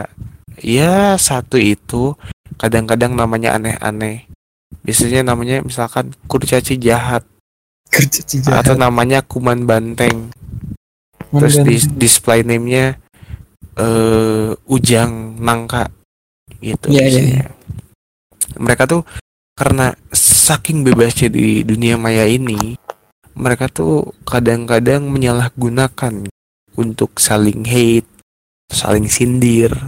Ya 0.61 0.95
satu 1.17 1.57
itu 1.57 2.13
kadang-kadang 2.61 3.17
namanya 3.17 3.57
aneh-aneh. 3.57 4.29
Biasanya 4.85 5.25
namanya 5.33 5.65
misalkan 5.65 6.13
kurcaci 6.29 6.77
jahat 6.77 7.25
Kerja 7.89 8.21
cijah. 8.25 8.61
atau 8.61 8.77
namanya 8.77 9.25
kuman 9.25 9.65
banteng. 9.65 10.29
Terus 11.33 11.57
di 11.65 11.77
display 11.97 12.45
name-nya 12.45 13.01
eh 13.81 14.53
Ujang 14.69 15.41
Nangka 15.41 15.89
gitu 16.61 16.93
Iya, 16.93 17.09
iya, 17.09 17.21
biasanya. 17.25 17.45
Mereka 18.61 18.85
tuh 18.85 19.03
karena 19.57 19.97
saking 20.43 20.83
bebasnya 20.83 21.31
di 21.31 21.63
dunia 21.63 21.95
maya 21.95 22.27
ini, 22.27 22.75
mereka 23.39 23.71
tuh 23.71 24.11
kadang-kadang 24.27 25.07
menyalahgunakan 25.07 26.27
untuk 26.75 27.23
saling 27.23 27.63
hate, 27.63 28.11
saling 28.67 29.07
sindir. 29.07 29.87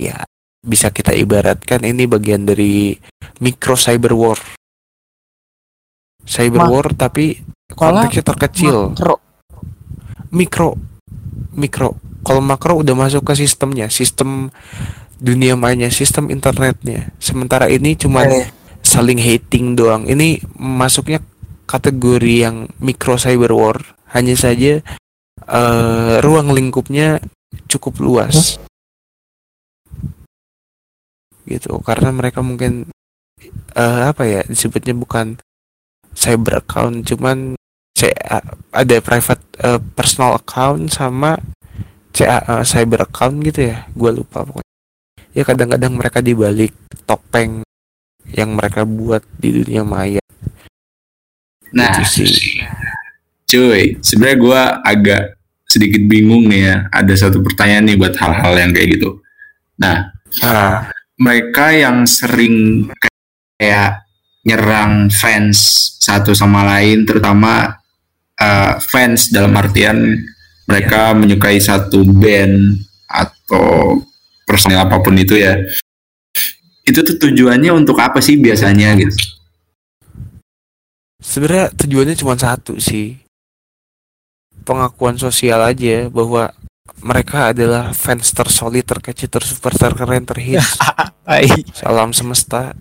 Ya, 0.00 0.24
bisa 0.64 0.88
kita 0.88 1.12
ibaratkan 1.12 1.84
ini 1.84 2.08
bagian 2.08 2.48
dari 2.48 2.96
micro 3.38 3.76
cyber 3.76 4.16
war. 4.16 4.40
Cyber 6.24 6.64
Ma- 6.64 6.70
war 6.72 6.86
tapi 6.96 7.42
konteksnya 7.68 8.24
terkecil 8.24 8.94
makro. 8.94 9.16
mikro 10.30 10.70
mikro 11.52 11.98
kalau 12.22 12.38
makro 12.38 12.78
udah 12.78 12.94
masuk 12.94 13.26
ke 13.26 13.34
sistemnya 13.34 13.90
sistem 13.90 14.52
dunia 15.18 15.58
mainnya 15.58 15.90
sistem 15.90 16.30
internetnya 16.30 17.10
sementara 17.18 17.66
ini 17.72 17.98
cuman 17.98 18.28
Eh, 18.28 18.46
saling 18.92 19.16
hating 19.16 19.72
doang. 19.72 20.04
Ini 20.04 20.44
masuknya 20.60 21.24
kategori 21.64 22.34
yang 22.44 22.68
mikro 22.76 23.16
cyber 23.16 23.56
war. 23.56 23.80
Hanya 24.12 24.36
saja 24.36 24.84
eh, 25.48 26.14
ruang 26.20 26.52
lingkupnya 26.52 27.24
cukup 27.72 28.04
luas. 28.04 28.60
Gitu. 31.48 31.72
Karena 31.80 32.12
mereka 32.12 32.44
mungkin 32.44 32.92
eh, 33.72 34.02
apa 34.04 34.28
ya 34.28 34.44
disebutnya 34.44 34.92
bukan 34.92 35.40
cyber 36.12 36.60
account 36.60 37.08
cuman 37.08 37.56
CA, 37.96 38.44
ada 38.76 38.96
private 39.00 39.44
eh, 39.64 39.80
personal 39.96 40.36
account 40.36 40.92
sama 40.92 41.40
CA 42.12 42.60
eh, 42.60 42.64
cyber 42.68 43.08
account 43.08 43.40
gitu 43.40 43.72
ya. 43.72 43.88
Gue 43.96 44.12
lupa 44.12 44.44
pokoknya. 44.44 44.68
Ya 45.32 45.48
kadang-kadang 45.48 45.96
mereka 45.96 46.20
dibalik 46.20 46.76
topeng 47.08 47.64
yang 48.32 48.56
mereka 48.56 48.82
buat 48.88 49.22
di 49.38 49.62
dunia 49.62 49.84
maya. 49.84 50.22
Nah 51.72 51.92
Itu 52.00 52.24
sih. 52.24 52.60
cuy 53.48 54.00
sebenarnya 54.00 54.38
gue 54.40 54.62
agak 54.84 55.22
sedikit 55.68 56.02
bingung 56.08 56.48
nih 56.48 56.62
ya. 56.68 56.76
Ada 56.92 57.28
satu 57.28 57.44
pertanyaan 57.44 57.84
nih 57.92 57.96
buat 58.00 58.14
hal-hal 58.16 58.54
yang 58.56 58.70
kayak 58.72 58.88
gitu. 58.96 59.20
Nah 59.80 60.12
ah. 60.44 60.88
mereka 61.16 61.72
yang 61.72 62.04
sering 62.08 62.88
kayak 63.60 64.02
nyerang 64.42 65.06
fans 65.12 65.58
satu 66.02 66.34
sama 66.34 66.66
lain 66.66 67.06
terutama 67.06 67.78
uh, 68.42 68.74
fans 68.82 69.30
dalam 69.30 69.54
artian 69.54 70.18
mereka 70.66 71.14
menyukai 71.14 71.62
satu 71.62 72.02
band 72.02 72.82
atau 73.06 74.02
personil 74.42 74.82
apa 74.82 74.98
pun 74.98 75.14
itu 75.14 75.38
ya 75.38 75.54
itu 76.82 76.98
tuh 77.02 77.16
tujuannya 77.18 77.70
untuk 77.70 77.98
apa 77.98 78.18
sih 78.18 78.36
biasanya 78.36 78.98
gitu? 78.98 79.14
Sebenarnya 81.22 81.70
tujuannya 81.72 82.16
cuma 82.18 82.34
satu 82.34 82.76
sih. 82.76 83.18
Pengakuan 84.62 85.18
sosial 85.18 85.62
aja 85.62 86.06
bahwa 86.06 86.50
mereka 87.02 87.50
adalah 87.50 87.90
fans 87.90 88.30
tersolid 88.30 88.86
terkecil 88.86 89.26
tersuper 89.26 89.74
terkeren 89.74 90.22
terhits. 90.26 90.78
Salam 91.78 92.10
semesta. 92.10 92.74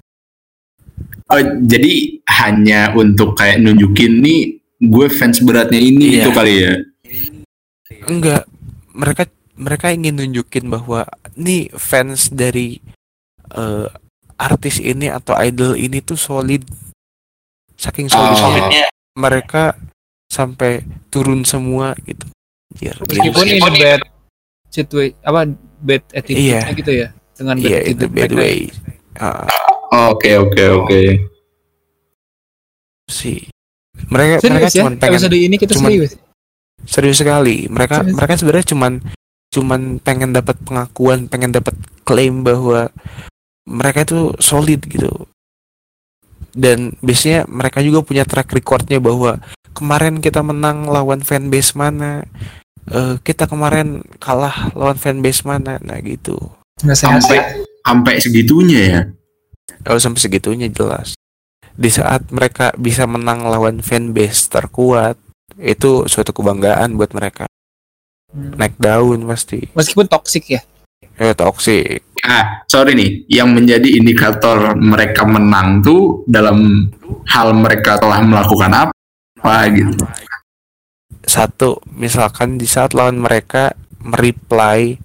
Oh, 1.31 1.41
jadi 1.63 2.21
hanya 2.41 2.91
untuk 2.93 3.33
kayak 3.33 3.61
nunjukin 3.63 4.19
nih 4.19 4.41
gue 4.81 5.07
fans 5.09 5.39
beratnya 5.41 5.77
ini 5.79 6.17
Iya. 6.17 6.21
itu 6.25 6.29
kali 6.33 6.53
ya? 6.59 6.73
Enggak. 8.09 8.43
Mereka 8.91 9.23
mereka 9.55 9.85
ingin 9.93 10.17
nunjukin 10.17 10.67
bahwa 10.67 11.05
nih 11.37 11.69
fans 11.77 12.29
dari 12.33 12.81
eh, 13.51 13.87
artis 14.35 14.77
ini 14.77 15.07
atau 15.07 15.37
idol 15.37 15.75
ini 15.75 15.99
tuh 15.99 16.15
solid 16.15 16.63
saking 17.75 18.09
Oh. 18.09 18.33
solidnya 18.33 18.89
mereka 19.13 19.75
sampai 20.27 20.81
turun 21.07 21.43
semua 21.43 21.93
gitu 22.01 22.25
Anjir, 22.71 22.95
Meskipun 23.03 23.45
ini 23.45 23.59
bad 23.77 24.01
situation 24.71 25.17
apa 25.21 25.41
bad 25.77 26.03
attitude 26.11 26.39
Iya. 26.41 26.61
gitu 26.71 26.91
ya 26.95 27.07
dengan 27.35 27.55
bad 27.57 27.67
iya 27.67 27.79
itu 27.83 28.01
attitude 28.01 28.13
bad 28.13 28.29
mereka. 28.29 28.39
way 28.39 28.57
Ah, 29.19 29.43
oke 30.07 30.29
oke 30.39 30.63
oke 30.79 31.01
sih 33.07 33.43
mereka 34.07 34.39
mereka 34.41 34.67
Serius 34.67 34.73
ya? 34.73 34.81
cuma 34.81 34.91
pengen 34.95 35.13
Episode 35.13 35.37
ini 35.37 35.55
kita 35.59 35.73
cuman- 35.75 35.91
serius. 35.91 36.11
serius 36.87 37.17
sekali 37.19 37.57
mereka 37.67 38.01
Serius. 38.01 38.15
mereka 38.15 38.33
sebenarnya 38.39 38.67
cuman 38.67 38.93
cuman 39.51 39.81
pengen 39.99 40.31
dapat 40.31 40.55
pengakuan 40.63 41.27
pengen 41.27 41.51
dapat 41.51 41.75
klaim 42.01 42.41
bahwa 42.41 42.87
mereka 43.71 44.03
itu 44.03 44.35
solid 44.43 44.83
gitu. 44.83 45.25
Dan 46.51 46.99
biasanya 46.99 47.47
mereka 47.47 47.79
juga 47.79 48.03
punya 48.03 48.27
track 48.27 48.51
recordnya 48.51 48.99
bahwa 48.99 49.39
kemarin 49.71 50.19
kita 50.19 50.43
menang 50.43 50.91
lawan 50.91 51.23
fanbase 51.23 51.71
mana 51.79 52.27
eh, 52.91 53.15
kita 53.23 53.47
kemarin 53.47 54.03
kalah 54.19 54.75
lawan 54.75 54.99
fanbase 54.99 55.47
mana 55.47 55.79
nah 55.79 55.97
gitu. 56.03 56.35
Sampai 56.83 57.63
sampai 57.87 58.13
segitunya 58.19 58.79
ya? 58.83 59.01
Kalau 59.87 59.99
sampai 60.03 60.19
segitunya 60.19 60.67
jelas. 60.67 61.15
Di 61.71 61.87
saat 61.87 62.27
mereka 62.35 62.75
bisa 62.75 63.07
menang 63.07 63.47
lawan 63.47 63.79
fanbase 63.79 64.51
terkuat 64.51 65.15
itu 65.55 66.03
suatu 66.11 66.35
kebanggaan 66.35 66.99
buat 66.99 67.15
mereka. 67.15 67.47
Hmm. 68.31 68.55
naik 68.55 68.79
daun 68.79 69.27
pasti. 69.27 69.67
Meskipun 69.75 70.07
toxic 70.07 70.47
ya. 70.47 70.61
Eh 71.21 71.37
toxic. 71.37 72.01
Ah 72.25 72.65
sorry 72.65 72.97
nih. 72.97 73.11
Yang 73.29 73.49
menjadi 73.53 73.89
indikator 73.97 74.73
mereka 74.77 75.25
menang 75.25 75.85
tuh 75.85 76.25
dalam 76.25 76.89
hal 77.29 77.53
mereka 77.53 78.01
telah 78.01 78.21
melakukan 78.25 78.71
apa 78.89 79.55
gitu. 79.73 80.05
Satu 81.21 81.81
misalkan 81.93 82.57
di 82.57 82.65
saat 82.65 82.97
lawan 82.97 83.21
mereka 83.21 83.77
mereply 84.01 84.97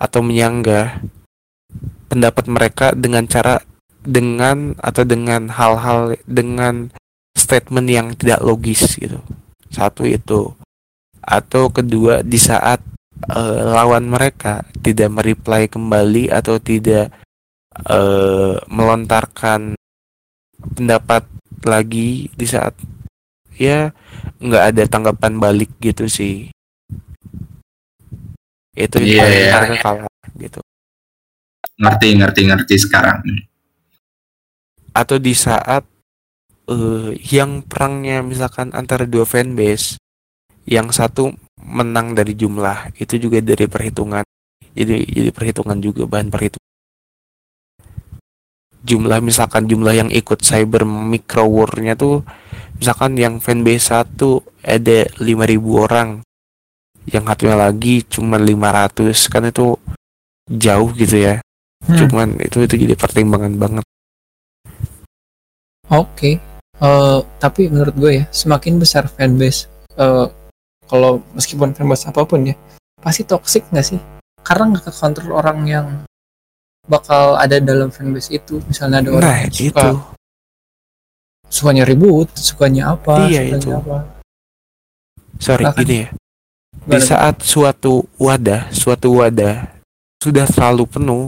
atau 0.00 0.20
menyanggah 0.24 1.04
pendapat 2.08 2.44
mereka 2.48 2.86
dengan 2.96 3.28
cara 3.28 3.60
dengan 4.02 4.74
atau 4.80 5.06
dengan 5.06 5.52
hal-hal 5.52 6.18
dengan 6.26 6.90
statement 7.36 7.88
yang 7.88 8.06
tidak 8.16 8.40
logis 8.40 8.96
gitu. 8.96 9.20
Satu 9.68 10.04
itu. 10.04 10.52
Atau 11.22 11.70
kedua 11.70 12.26
di 12.26 12.36
saat 12.36 12.82
eh, 13.30 13.62
lawan 13.62 14.10
mereka 14.10 14.66
tidak 14.82 15.10
mereply 15.14 15.70
kembali 15.70 16.32
atau 16.32 16.58
tidak 16.58 17.14
eh, 17.86 18.54
melontarkan 18.66 19.78
pendapat 20.62 21.26
lagi 21.62 22.30
di 22.34 22.46
saat 22.46 22.74
ya 23.54 23.94
nggak 24.42 24.64
ada 24.74 24.82
tanggapan 24.90 25.38
balik 25.38 25.70
gitu 25.78 26.10
sih. 26.10 26.50
Itu 28.72 28.98
paling 28.98 29.20
iya. 29.20 29.60
mereka 29.60 29.76
kalah 29.84 30.16
gitu. 30.40 30.60
Ngerti 31.78 32.08
ngerti 32.18 32.40
ngerti 32.48 32.74
sekarang. 32.88 33.20
Atau 34.92 35.20
di 35.20 35.36
saat 35.36 35.84
eh, 36.68 37.10
yang 37.30 37.62
perangnya 37.64 38.24
misalkan 38.24 38.72
antara 38.72 39.04
dua 39.04 39.28
fanbase 39.28 40.00
yang 40.66 40.94
satu 40.94 41.34
menang 41.62 42.18
dari 42.18 42.34
jumlah 42.34 42.96
itu 42.98 43.18
juga 43.18 43.38
dari 43.38 43.66
perhitungan. 43.70 44.24
Jadi 44.72 45.04
jadi 45.06 45.30
perhitungan 45.30 45.78
juga 45.78 46.08
bahan 46.08 46.28
perhitungan. 46.28 46.70
Jumlah 48.82 49.18
misalkan 49.22 49.70
jumlah 49.70 49.94
yang 49.94 50.10
ikut 50.10 50.42
cyber 50.42 50.82
micro 50.82 51.46
war-nya 51.46 51.94
tuh 51.94 52.26
misalkan 52.82 53.14
yang 53.14 53.38
fanbase 53.38 53.94
satu 53.94 54.42
ada 54.62 55.06
5000 55.22 55.86
orang. 55.86 56.10
Yang 57.06 57.24
satunya 57.34 57.56
lagi 57.58 57.94
cuma 58.06 58.36
500 58.38 59.30
kan 59.30 59.42
itu 59.46 59.78
jauh 60.50 60.90
gitu 60.94 61.18
ya. 61.18 61.36
Hmm. 61.82 61.98
cuman 61.98 62.38
itu 62.38 62.62
itu 62.62 62.74
jadi 62.86 62.94
pertimbangan 62.94 63.58
banget. 63.58 63.84
Oke. 65.90 66.38
Eh, 66.82 67.18
tapi 67.38 67.70
menurut 67.70 67.94
gue 67.94 68.12
ya, 68.22 68.24
semakin 68.30 68.78
besar 68.78 69.06
fanbase, 69.06 69.70
eh, 69.98 70.26
kalau 70.92 71.24
meskipun 71.32 71.72
fanbase 71.72 72.12
apa 72.12 72.20
pun 72.22 72.44
ya, 72.44 72.54
pasti 73.00 73.24
toxic 73.24 73.64
nggak 73.72 73.86
sih? 73.86 74.00
Karena 74.44 74.68
nggak 74.70 74.92
kekontrol 74.92 75.32
orang 75.32 75.58
yang 75.64 75.86
bakal 76.84 77.34
ada 77.34 77.56
dalam 77.56 77.88
fanbase 77.88 78.28
itu. 78.30 78.60
Misalnya 78.68 79.00
ada 79.00 79.10
orang 79.10 79.24
nah 79.24 79.38
yang 79.40 79.48
itu 79.48 79.72
suka, 79.72 79.88
sukanya 81.48 81.84
ribut, 81.84 82.28
sukanya 82.34 82.82
apa, 82.92 83.24
Iya, 83.24 83.40
sukanya 83.48 83.56
itu. 83.56 83.70
apa. 83.74 83.98
sorry 85.38 85.64
Bahkan- 85.66 85.80
gini 85.80 85.96
ya 85.98 86.08
di 86.82 86.98
saat 87.00 87.42
suatu 87.42 88.06
wadah 88.16 88.70
suatu 88.70 89.08
wadah 89.18 89.74
sudah 90.18 90.46
terlalu 90.46 90.84
penuh 90.86 91.24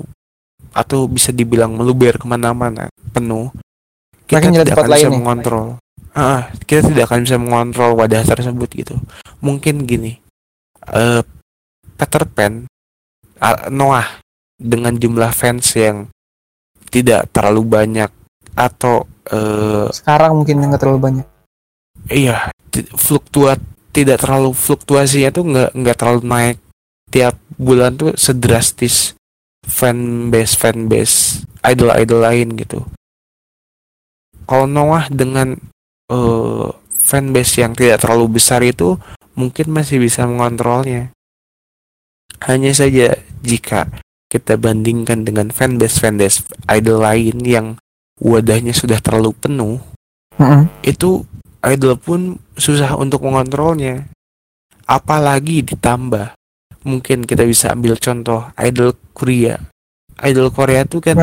atau 0.71 1.07
bisa 1.07 1.31
dibilang 1.31 1.75
meluber 1.75 2.15
ke 2.15 2.27
mana-mana 2.27 2.87
penuh 3.11 3.51
kita 4.27 4.51
Makin 4.51 4.51
tidak 4.63 4.75
akan 4.77 4.87
bisa 4.89 5.07
nih. 5.07 5.15
mengontrol 5.15 5.67
ah 6.15 6.47
kita 6.65 6.95
tidak 6.95 7.11
akan 7.11 7.27
bisa 7.27 7.37
mengontrol 7.37 7.99
wadah 7.99 8.23
tersebut 8.23 8.71
gitu 8.71 8.95
mungkin 9.43 9.83
gini 9.83 10.23
eh 10.95 11.23
Peter 11.99 12.23
Pan 12.31 12.71
ah, 13.43 13.67
Noah 13.71 14.23
dengan 14.55 14.95
jumlah 14.95 15.35
fans 15.35 15.75
yang 15.75 16.07
tidak 16.89 17.27
terlalu 17.35 17.67
banyak 17.67 18.11
atau 18.55 19.11
eh 19.27 19.91
Sekarang 19.91 20.39
mungkin 20.39 20.63
nggak 20.63 20.79
terlalu 20.79 21.01
banyak. 21.03 21.27
iya 22.07 22.55
fluktuat 22.95 23.59
tidak 23.91 24.23
terlalu 24.23 24.55
fluktuasinya 24.55 25.31
tuh 25.35 25.45
nggak 25.51 25.71
nggak 25.75 25.97
terlalu 25.99 26.23
naik 26.27 26.59
tiap 27.11 27.39
bulan 27.55 27.95
tuh 27.95 28.15
sedrastis 28.19 29.15
fanbase 29.63 30.59
fanbase 30.59 31.47
idol 31.63 31.95
idol 31.95 32.21
lain 32.21 32.59
gitu 32.59 32.83
kalau 34.45 34.69
Noah 34.69 35.09
dengan 35.09 35.57
eh, 36.11 36.69
fanbase 36.91 37.63
yang 37.63 37.73
tidak 37.77 38.03
terlalu 38.03 38.41
besar 38.41 38.61
itu 38.65 38.97
mungkin 39.35 39.71
masih 39.71 40.01
bisa 40.01 40.25
mengontrolnya 40.25 41.11
hanya 42.45 42.73
saja 42.75 43.17
jika 43.45 43.89
kita 44.29 44.59
bandingkan 44.59 45.23
dengan 45.23 45.55
fanbase 45.55 46.01
fanbase 46.03 46.43
idol 46.69 47.05
lain 47.05 47.39
yang 47.45 47.67
wadahnya 48.19 48.75
sudah 48.75 48.99
terlalu 48.99 49.33
penuh 49.37 49.79
itu 50.83 51.23
idol 51.65 51.95
pun 51.97 52.21
susah 52.59 52.99
untuk 52.99 53.25
mengontrolnya. 53.25 54.11
Apalagi 54.85 55.65
ditambah, 55.65 56.37
mungkin 56.85 57.25
kita 57.25 57.49
bisa 57.49 57.73
ambil 57.73 57.97
contoh 57.97 58.53
idol 58.61 58.93
Korea. 59.17 59.57
Idol 60.21 60.53
Korea 60.53 60.85
tuh 60.85 61.01
kan 61.01 61.17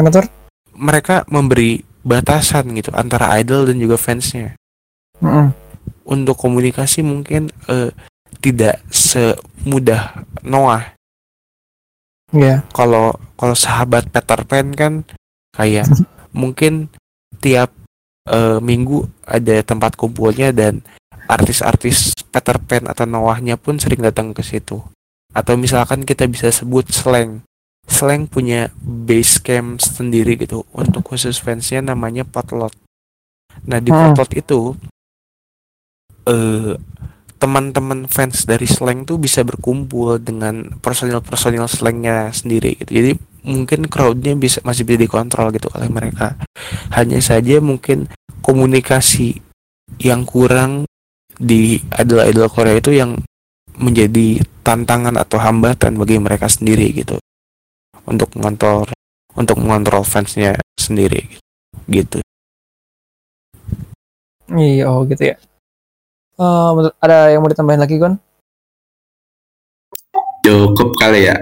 mereka 0.74 1.24
memberi 1.30 1.86
batasan 2.02 2.74
gitu 2.74 2.90
antara 2.98 3.38
idol 3.38 3.70
dan 3.70 3.78
juga 3.78 3.96
fansnya. 4.02 4.58
Untuk 6.02 6.36
komunikasi 6.36 7.06
mungkin 7.06 7.54
eh, 7.70 7.94
tidak 8.42 8.82
semudah 8.90 10.26
Noah. 10.42 10.98
Iya. 12.34 12.66
Kalau 12.74 13.16
kalau 13.38 13.56
sahabat 13.56 14.10
Peter 14.10 14.42
Pan 14.48 14.74
kan 14.74 14.94
kayak 15.54 15.88
mungkin 16.42 16.90
tiap 17.40 17.72
eh, 18.28 18.60
minggu 18.60 19.08
ada 19.24 19.62
tempat 19.62 19.96
kumpulnya 19.96 20.52
dan 20.52 20.82
artis-artis 21.30 22.12
Peter 22.28 22.58
Pan 22.60 22.92
atau 22.92 23.08
Noahnya 23.08 23.56
pun 23.56 23.80
sering 23.80 24.04
datang 24.04 24.36
ke 24.36 24.44
situ. 24.44 24.84
Atau 25.32 25.56
misalkan 25.56 26.04
kita 26.04 26.28
bisa 26.28 26.52
sebut 26.52 26.92
slang. 26.92 27.48
Slang 27.88 28.28
punya 28.28 28.68
base 28.84 29.40
camp 29.40 29.80
sendiri 29.80 30.36
gitu. 30.36 30.68
Untuk 30.76 31.08
khusus 31.08 31.40
fansnya 31.40 31.80
namanya 31.80 32.28
potlot. 32.28 32.76
Nah 33.68 33.80
di 33.80 33.92
Hmm. 33.92 34.12
potlot 34.12 34.32
itu 34.36 34.76
eh 36.28 36.76
teman-teman 37.42 38.06
fans 38.06 38.46
dari 38.46 38.70
slang 38.70 39.02
tuh 39.02 39.18
bisa 39.18 39.42
berkumpul 39.42 40.22
dengan 40.22 40.78
personil-personil 40.78 41.66
slangnya 41.66 42.30
sendiri 42.30 42.78
gitu. 42.78 42.92
Jadi 43.02 43.12
mungkin 43.42 43.90
crowdnya 43.90 44.38
bisa 44.38 44.62
masih 44.62 44.86
bisa 44.86 45.02
dikontrol 45.02 45.50
gitu 45.50 45.66
oleh 45.74 45.90
mereka. 45.90 46.38
Hanya 46.94 47.18
saja 47.18 47.58
mungkin 47.58 48.06
komunikasi 48.46 49.42
yang 49.98 50.22
kurang 50.30 50.86
di 51.42 51.82
idol-idol 51.98 52.46
Korea 52.54 52.78
itu 52.78 52.94
yang 52.94 53.18
menjadi 53.82 54.46
tantangan 54.62 55.18
atau 55.18 55.42
hambatan 55.42 55.98
bagi 55.98 56.22
mereka 56.22 56.46
sendiri 56.46 56.94
gitu 56.94 57.18
untuk 58.06 58.30
mengontrol 58.38 58.86
untuk 59.34 59.58
mengontrol 59.58 60.06
fansnya 60.06 60.62
sendiri 60.78 61.26
gitu. 61.90 62.22
Iya, 64.52 64.92
oh 64.92 65.08
gitu 65.10 65.34
ya. 65.34 65.36
Menurut- 66.42 66.98
ada 66.98 67.30
yang 67.30 67.40
mau 67.40 67.50
ditambahin 67.50 67.82
lagi, 67.82 67.96
Gon? 67.98 68.16
cukup 70.42 70.98
kali 70.98 71.30
ya 71.30 71.38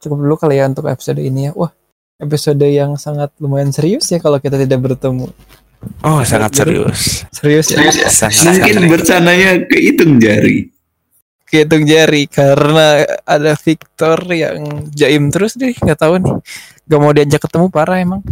Cukup 0.00 0.18
dulu 0.18 0.34
kali 0.34 0.58
ya 0.58 0.66
untuk 0.66 0.88
episode 0.88 1.20
ini 1.20 1.46
ya. 1.46 1.52
Wah, 1.52 1.70
episode 2.18 2.64
yang 2.64 2.96
sangat 2.96 3.30
lumayan 3.38 3.70
serius 3.70 4.08
ya 4.08 4.18
kalau 4.18 4.40
kita 4.40 4.58
tidak 4.58 4.80
bertemu. 4.80 5.30
Oh 6.02 6.18
sangat 6.24 6.50
Jadi- 6.56 6.74
serius. 6.74 7.00
Serius 7.30 7.66
ya? 7.68 7.76
Serius 7.78 7.96
ya? 8.00 8.08
Sangat 8.10 8.42
mungkin 8.64 8.74
serius. 8.74 8.90
bercandanya 8.90 9.50
kehitung 9.68 10.18
jari 10.18 10.72
Hitung 11.52 11.84
jari 11.84 12.24
karena 12.32 13.04
ada 13.28 13.52
Victor 13.54 14.24
yang 14.32 14.88
jaim 14.88 15.28
terus 15.28 15.52
deh, 15.52 15.76
nggak 15.76 16.00
tahu 16.00 16.16
nih. 16.16 16.32
Gak 16.88 16.96
mau 16.96 17.12
diajak 17.12 17.44
ketemu 17.44 17.68
parah 17.68 18.00
emang. 18.00 18.24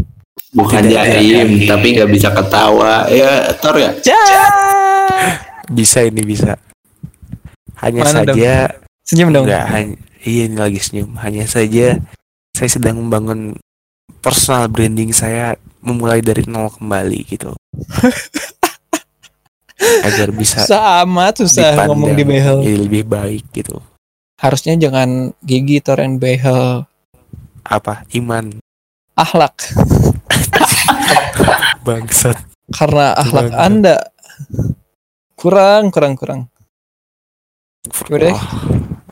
bukan 0.50 0.82
jaim 0.82 1.62
tapi 1.62 1.94
nggak 1.94 2.10
bisa 2.10 2.32
ketawa 2.32 3.06
ya 3.06 3.54
Tor 3.60 3.76
ya 3.78 3.92
Bisa 5.70 6.02
ini 6.02 6.26
bisa. 6.26 6.58
Hanya 7.78 8.02
Mana 8.04 8.26
dong? 8.26 8.36
saja 8.36 8.54
Senyum 9.06 9.30
dong. 9.34 9.46
Enggak, 9.48 9.66
hanya, 9.74 9.94
iya 10.22 10.42
ini 10.46 10.56
lagi 10.58 10.78
senyum. 10.78 11.18
Hanya 11.18 11.46
saja 11.46 11.98
saya 12.54 12.70
sedang 12.70 13.00
membangun 13.00 13.58
personal 14.20 14.68
branding 14.68 15.10
saya 15.10 15.56
memulai 15.80 16.20
dari 16.20 16.44
nol 16.44 16.70
kembali 16.70 17.20
gitu. 17.26 17.56
Agar 20.06 20.28
bisa 20.36 20.68
amat 21.02 21.40
susah 21.40 21.72
dipandang 21.72 21.88
ngomong 21.96 22.12
di 22.12 22.24
behel. 22.28 22.60
jadi 22.60 22.78
lebih 22.84 23.02
baik 23.08 23.48
gitu. 23.50 23.80
Harusnya 24.36 24.76
jangan 24.76 25.32
gigi 25.40 25.80
toren 25.80 26.20
behel. 26.20 26.84
Apa? 27.64 28.04
Iman 28.12 28.60
Akhlak. 29.16 29.56
bangsat. 31.86 32.38
Karena 32.70 33.16
akhlak. 33.18 33.50
Anda 33.52 33.96
kurang 35.40 35.88
kurang 35.88 36.14
kurang. 36.14 36.40
Udah. 38.06 38.36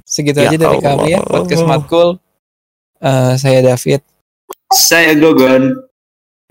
Segitu 0.04 0.40
Ya 0.40 0.48
aja 0.48 0.56
dari 0.56 0.78
kami 0.80 1.12
ya 1.12 1.20
Allah. 1.20 1.32
podcast 1.40 1.64
Matkul. 1.64 2.08
Eh, 2.98 3.32
saya 3.36 3.60
David. 3.62 4.02
saya 4.68 5.16
Gogon 5.16 5.72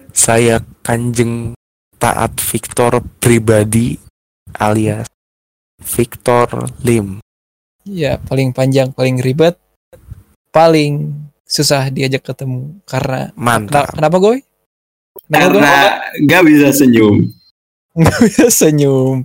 saya 0.09 0.57
Kanjeng 0.81 1.53
Taat 1.97 2.33
Victor 2.41 2.97
pribadi 3.21 3.93
alias 4.57 5.05
Victor 5.77 6.73
Lim. 6.81 7.21
Ya, 7.85 8.17
paling 8.17 8.51
panjang, 8.51 8.89
paling 8.89 9.21
ribet, 9.21 9.55
paling 10.49 11.13
susah 11.45 11.87
diajak 11.87 12.25
ketemu 12.25 12.81
karena 12.83 13.29
Mantap. 13.37 13.93
kenapa 13.93 14.17
gue? 14.17 14.41
Kenapa 15.29 15.45
gue 15.47 15.61
Karena 15.61 15.73
nggak 16.25 16.43
bisa 16.43 16.67
senyum. 16.73 17.15
nggak 17.93 18.19
bisa 18.25 18.45
senyum? 18.49 19.21